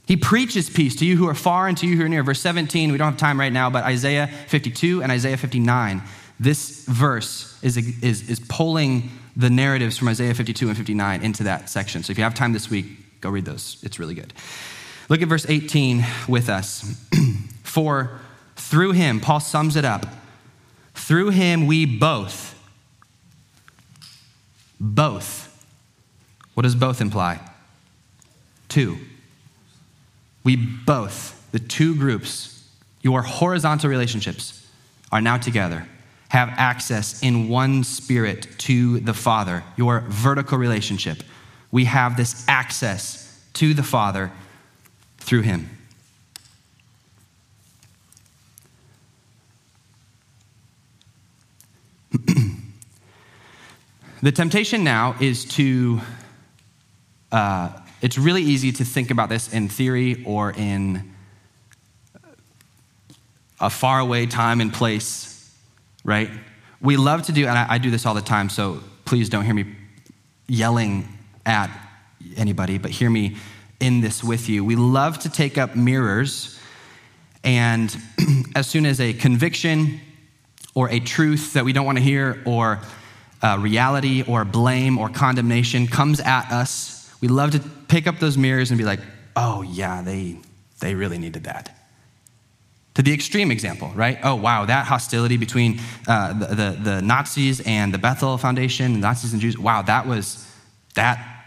He 0.06 0.18
preaches 0.18 0.70
peace 0.70 0.94
to 0.98 1.06
you 1.06 1.16
who 1.16 1.26
are 1.30 1.34
far 1.34 1.70
and 1.70 1.78
to 1.78 1.88
you 1.88 1.96
who 1.96 2.04
are 2.04 2.10
near. 2.10 2.22
Verse 2.22 2.42
17, 2.42 2.92
we 2.92 2.98
don't 2.98 3.12
have 3.12 3.18
time 3.18 3.40
right 3.40 3.54
now, 3.54 3.70
but 3.70 3.86
Isaiah 3.86 4.28
52 4.50 5.02
and 5.02 5.10
Isaiah 5.10 5.38
59. 5.38 6.04
This 6.38 6.84
verse 6.86 7.58
is, 7.64 7.78
is, 7.78 8.30
is 8.30 8.42
pulling 8.42 9.10
the 9.38 9.50
narratives 9.50 9.98
from 9.98 10.10
Isaiah 10.10 10.34
52 10.34 10.68
and 10.68 10.76
59 10.76 11.24
into 11.24 11.44
that 11.44 11.70
section. 11.70 12.04
So 12.04 12.12
if 12.12 12.18
you 12.18 12.26
have 12.26 12.34
time 12.34 12.52
this 12.52 12.70
week, 12.70 13.22
go 13.22 13.30
read 13.30 13.46
those. 13.46 13.78
It's 13.84 14.00
really 14.00 14.16
good. 14.16 14.34
Look 15.08 15.22
at 15.22 15.30
verse 15.30 15.46
18 15.48 16.04
with 16.28 16.50
us. 16.50 17.02
For 17.64 18.20
through 18.56 18.91
him, 18.94 19.20
Paul 19.20 19.39
sums 19.39 19.76
it 19.76 19.86
up. 19.86 20.06
Through 20.94 21.30
him, 21.30 21.68
we 21.68 21.86
both, 21.86 22.58
both. 24.80 25.44
What 26.54 26.63
does 26.63 26.76
both 26.76 27.02
imply? 27.02 27.39
Two. 28.70 28.98
We 30.44 30.56
both, 30.56 31.52
the 31.52 31.60
two 31.60 31.96
groups, 31.96 32.68
your 33.02 33.22
horizontal 33.22 33.89
relationships, 33.89 34.65
are 35.12 35.22
now 35.22 35.38
together, 35.38 35.88
have 36.30 36.50
access 36.58 37.22
in 37.22 37.50
one 37.50 37.84
spirit 37.84 38.48
to 38.60 39.00
the 39.00 39.13
Father, 39.13 39.63
your 39.78 40.02
vertical 40.08 40.58
relationship. 40.58 41.24
We 41.72 41.86
have 41.86 42.18
this 42.18 42.46
access 42.48 43.44
to 43.54 43.74
the 43.74 43.84
Father 43.84 44.32
through 45.18 45.41
him. 45.41 45.75
the 54.21 54.32
temptation 54.32 54.84
now 54.84 55.15
is 55.19 55.45
to, 55.45 56.01
uh, 57.32 57.69
it's 58.01 58.17
really 58.17 58.43
easy 58.43 58.71
to 58.73 58.86
think 58.86 59.12
about 59.12 59.30
this 59.30 59.54
in 59.54 59.69
theory 59.69 60.23
or 60.25 60.51
in 60.51 61.15
a 63.60 63.69
faraway 63.69 64.25
time 64.25 64.62
and 64.62 64.73
place, 64.73 65.54
right? 66.04 66.30
We 66.82 66.97
love 66.97 67.23
to 67.23 67.32
do, 67.32 67.47
and 67.47 67.58
I, 67.58 67.75
I 67.75 67.78
do 67.78 67.89
this 67.89 68.06
all 68.06 68.13
the 68.13 68.21
time, 68.21 68.49
so 68.49 68.82
please 69.06 69.30
don't 69.30 69.45
hear 69.45 69.54
me 69.54 69.75
yelling 70.47 71.08
at 71.45 71.69
anybody, 72.36 72.78
but 72.78 72.91
hear 72.91 73.10
me 73.10 73.38
in 73.80 74.01
this 74.01 74.23
with 74.23 74.49
you. 74.49 74.63
We 74.63 74.75
love 74.75 75.19
to 75.19 75.30
take 75.30 75.58
up 75.58 75.75
mirrors, 75.75 76.60
and 77.43 77.95
as 78.56 78.67
soon 78.67 78.86
as 78.86 78.99
a 78.99 79.13
conviction 79.13 80.01
or 80.76 80.90
a 80.90 81.00
truth 81.00 81.54
that 81.54 81.66
we 81.66 81.74
don't 81.74 81.86
want 81.86 81.98
to 81.98 82.04
hear 82.04 82.44
or 82.46 82.82
uh, 83.42 83.58
reality 83.60 84.24
or 84.28 84.46
blame 84.46 84.98
or 84.98 85.10
condemnation 85.10 85.88
comes 85.88 86.20
at 86.20 86.52
us, 86.52 87.12
we 87.22 87.28
love 87.28 87.52
to 87.52 87.60
pick 87.88 88.06
up 88.06 88.20
those 88.20 88.38
mirrors 88.38 88.70
and 88.72 88.78
be 88.78 88.84
like, 88.84 89.00
oh, 89.36 89.62
yeah, 89.64 90.02
they, 90.02 90.38
they 90.82 90.94
really 90.94 91.18
needed 91.18 91.46
that. 91.46 91.72
To 92.96 93.02
the 93.02 93.14
extreme 93.14 93.52
example, 93.52 93.92
right? 93.94 94.20
Oh, 94.24 94.36
wow, 94.36 94.66
that 94.66 94.86
hostility 94.86 95.38
between 95.38 95.82
uh, 96.08 96.34
the, 96.34 96.46
the, 96.48 96.78
the, 96.82 97.02
Nazis 97.02 97.60
and 97.62 97.94
the 97.94 97.98
Bethel 97.98 98.38
Foundation, 98.38 98.94
the 98.94 99.00
Nazis 99.00 99.34
and 99.34 99.42
Jews, 99.42 99.58
wow, 99.58 99.82
that 99.82 100.08
was, 100.08 100.50
that, 100.94 101.44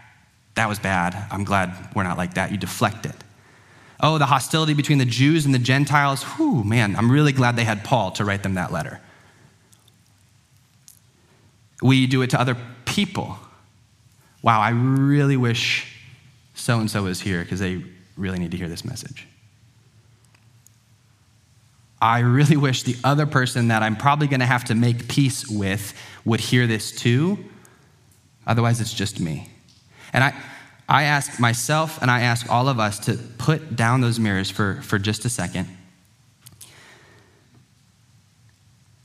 that 0.55 0.69
was 0.69 0.77
bad. 0.77 1.15
I'm 1.31 1.43
glad 1.43 1.73
we're 1.95 2.03
not 2.03 2.17
like 2.17 2.35
that. 2.35 2.51
You 2.51 2.57
deflect 2.57 3.05
it. 3.07 3.15
Oh, 3.99 4.17
the 4.17 4.27
hostility 4.27 4.73
between 4.73 4.99
the 4.99 5.05
Jews 5.05 5.45
and 5.45 5.53
the 5.53 5.59
Gentiles. 5.59 6.23
Whew, 6.23 6.63
man, 6.63 6.95
I'm 6.95 7.11
really 7.11 7.33
glad 7.33 7.55
they 7.55 7.63
had 7.63 7.83
Paul 7.83 8.11
to 8.11 8.25
write 8.25 8.43
them 8.43 8.53
that 8.53 8.71
letter. 8.71 9.01
We 11.81 12.07
do 12.07 12.21
it 12.21 12.29
to 12.31 12.39
other 12.39 12.57
people. 12.85 13.37
Wow, 14.41 14.59
I 14.59 14.69
really 14.69 15.37
wish 15.37 15.95
so 16.53 16.79
and 16.79 16.89
so 16.89 17.03
was 17.03 17.21
here 17.21 17.41
because 17.41 17.59
they 17.59 17.83
really 18.17 18.39
need 18.39 18.51
to 18.51 18.57
hear 18.57 18.67
this 18.67 18.83
message. 18.83 19.27
I 22.01 22.19
really 22.19 22.57
wish 22.67 22.83
the 22.83 22.95
other 23.03 23.25
person 23.25 23.69
that 23.69 23.83
I'm 23.83 23.95
probably 23.95 24.27
going 24.27 24.39
to 24.39 24.45
have 24.45 24.65
to 24.65 24.75
make 24.75 25.07
peace 25.07 25.47
with 25.47 25.93
would 26.25 26.39
hear 26.39 26.67
this 26.67 26.91
too. 26.91 27.37
Otherwise, 28.45 28.81
it's 28.81 28.93
just 28.93 29.19
me. 29.19 29.49
And 30.11 30.23
I, 30.23 30.33
I 30.87 31.03
ask 31.03 31.39
myself 31.39 32.01
and 32.01 32.09
I 32.09 32.21
ask 32.21 32.49
all 32.49 32.67
of 32.67 32.79
us 32.79 32.99
to 32.99 33.13
put 33.37 33.75
down 33.75 34.01
those 34.01 34.19
mirrors 34.19 34.49
for, 34.49 34.81
for 34.81 34.97
just 34.97 35.23
a 35.25 35.29
second 35.29 35.67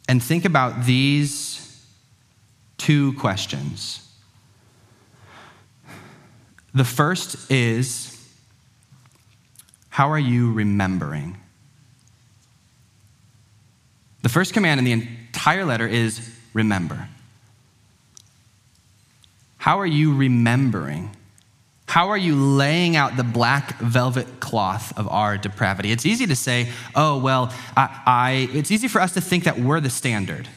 and 0.09 0.23
think 0.23 0.45
about 0.45 0.85
these 0.85 1.54
two 2.79 3.13
questions. 3.15 4.01
The 6.75 6.85
first 6.85 7.51
is 7.51 8.11
how 9.91 10.11
are 10.11 10.19
you 10.19 10.53
remembering? 10.53 11.39
The 14.23 14.29
first 14.29 14.55
command 14.55 14.79
in 14.79 14.85
the 14.85 14.93
entire 14.93 15.65
letter 15.65 15.87
is 15.87 16.35
remember. 16.53 17.09
How 19.59 19.79
are 19.79 19.87
you 19.87 20.17
remembering? 20.17 21.15
How 21.87 22.09
are 22.09 22.19
you 22.19 22.35
laying 22.35 22.97
out 22.97 23.17
the 23.17 23.23
black 23.23 23.79
velvet 23.79 24.41
cloth 24.41 24.99
of 24.99 25.07
our 25.07 25.39
depravity? 25.39 25.93
It's 25.93 26.05
easy 26.05 26.27
to 26.27 26.35
say, 26.35 26.71
oh, 26.97 27.19
well, 27.19 27.53
I, 27.77 28.03
I, 28.05 28.49
it's 28.53 28.71
easy 28.71 28.89
for 28.89 29.01
us 29.01 29.15
to 29.15 29.21
think 29.21 29.45
that 29.45 29.61
we're 29.61 29.81
the 29.81 29.91
standard, 29.91 30.49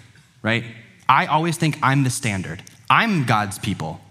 right? 0.42 0.64
I 1.10 1.26
always 1.28 1.58
think 1.58 1.80
I'm 1.82 2.04
the 2.04 2.10
standard. 2.10 2.64
I'm 2.90 3.26
God's 3.26 3.60
people. 3.60 4.02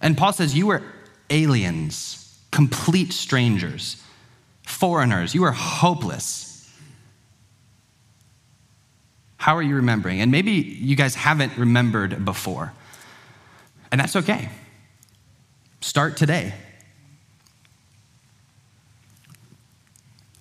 And 0.00 0.16
Paul 0.16 0.32
says, 0.32 0.56
You 0.56 0.68
were 0.68 0.82
aliens, 1.30 2.38
complete 2.50 3.12
strangers, 3.12 4.02
foreigners. 4.62 5.34
You 5.34 5.42
were 5.42 5.52
hopeless. 5.52 6.46
How 9.36 9.56
are 9.56 9.62
you 9.62 9.76
remembering? 9.76 10.20
And 10.20 10.30
maybe 10.30 10.52
you 10.52 10.96
guys 10.96 11.14
haven't 11.14 11.56
remembered 11.56 12.24
before, 12.24 12.72
and 13.92 14.00
that's 14.00 14.16
okay. 14.16 14.48
Start 15.80 16.16
today. 16.16 16.52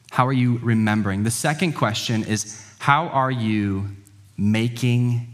How 0.10 0.26
are 0.26 0.34
you 0.34 0.60
remembering? 0.64 1.24
The 1.24 1.32
second 1.32 1.74
question 1.74 2.24
is 2.24 2.64
how 2.80 3.10
are 3.10 3.30
you 3.30 3.90
making 4.38 5.28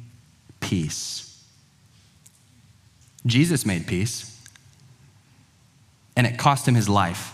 peace? 0.59 1.43
Jesus 3.25 3.65
made 3.65 3.87
peace, 3.87 4.41
and 6.15 6.25
it 6.25 6.37
cost 6.37 6.67
him 6.67 6.75
his 6.75 6.89
life. 6.89 7.33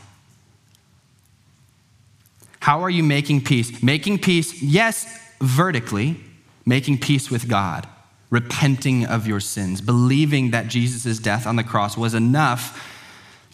How 2.60 2.82
are 2.82 2.90
you 2.90 3.04
making 3.04 3.44
peace? 3.44 3.82
Making 3.82 4.20
peace, 4.20 4.62
yes, 4.62 5.08
vertically, 5.40 6.18
making 6.66 6.98
peace 7.00 7.32
with 7.32 7.48
God 7.48 7.88
repenting 8.30 9.06
of 9.06 9.26
your 9.26 9.40
sins, 9.40 9.82
believing 9.82 10.52
that 10.52 10.68
Jesus' 10.68 11.20
death 11.20 11.48
on 11.48 11.56
the 11.56 11.64
cross 11.64 11.98
was 11.98 12.14
enough 12.14 12.94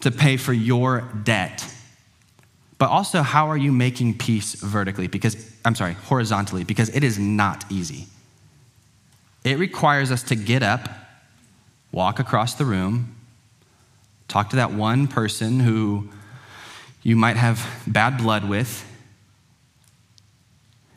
to 0.00 0.10
pay 0.10 0.36
for 0.36 0.52
your 0.52 1.02
debt. 1.22 1.73
But 2.84 2.90
also, 2.90 3.22
how 3.22 3.48
are 3.48 3.56
you 3.56 3.72
making 3.72 4.18
peace 4.18 4.56
vertically? 4.56 5.06
Because, 5.06 5.50
I'm 5.64 5.74
sorry, 5.74 5.94
horizontally, 5.94 6.64
because 6.64 6.90
it 6.90 7.02
is 7.02 7.18
not 7.18 7.64
easy. 7.72 8.08
It 9.42 9.58
requires 9.58 10.10
us 10.10 10.22
to 10.24 10.36
get 10.36 10.62
up, 10.62 10.90
walk 11.92 12.18
across 12.18 12.56
the 12.56 12.66
room, 12.66 13.16
talk 14.28 14.50
to 14.50 14.56
that 14.56 14.70
one 14.70 15.08
person 15.08 15.60
who 15.60 16.10
you 17.02 17.16
might 17.16 17.38
have 17.38 17.66
bad 17.86 18.18
blood 18.18 18.46
with, 18.46 18.84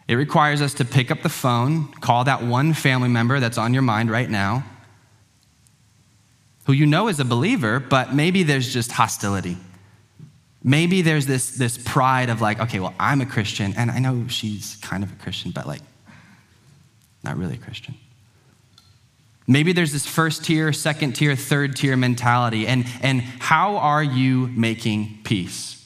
it 0.10 0.16
requires 0.16 0.62
us 0.62 0.74
to 0.74 0.84
pick 0.84 1.10
up 1.10 1.22
the 1.22 1.30
phone, 1.30 1.88
call 2.02 2.26
that 2.26 2.44
one 2.44 2.74
family 2.74 3.08
member 3.08 3.40
that's 3.40 3.58
on 3.58 3.74
your 3.74 3.82
mind 3.82 4.12
right 4.12 4.30
now, 4.30 4.66
who 6.66 6.74
you 6.74 6.86
know 6.86 7.08
is 7.08 7.22
a 7.22 7.26
believer, 7.26 7.80
but 7.80 8.14
maybe 8.14 8.44
there's 8.44 8.74
just 8.74 8.92
hostility. 8.92 9.56
Maybe 10.68 11.02
there's 11.02 11.26
this, 11.26 11.52
this 11.52 11.78
pride 11.78 12.28
of 12.28 12.42
like, 12.42 12.60
okay, 12.60 12.82
well, 12.82 12.94
I'm 13.00 13.22
a 13.22 13.26
Christian, 13.26 13.74
and 13.78 13.90
I 13.90 14.00
know 14.00 14.28
she's 14.28 14.76
kind 14.82 15.02
of 15.02 15.10
a 15.14 15.16
Christian, 15.16 15.52
but 15.52 15.66
like, 15.66 15.80
not 17.24 17.38
really 17.38 17.54
a 17.54 17.58
Christian. 17.58 17.96
Maybe 19.48 19.72
there's 19.72 19.94
this 19.94 20.06
first 20.06 20.44
tier, 20.44 20.74
second 20.74 21.14
tier, 21.14 21.38
third 21.38 21.78
tier 21.78 21.96
mentality. 21.96 22.68
And, 22.68 22.86
and 23.00 23.22
how 23.22 23.78
are 23.78 24.04
you 24.04 24.48
making 24.48 25.20
peace? 25.24 25.77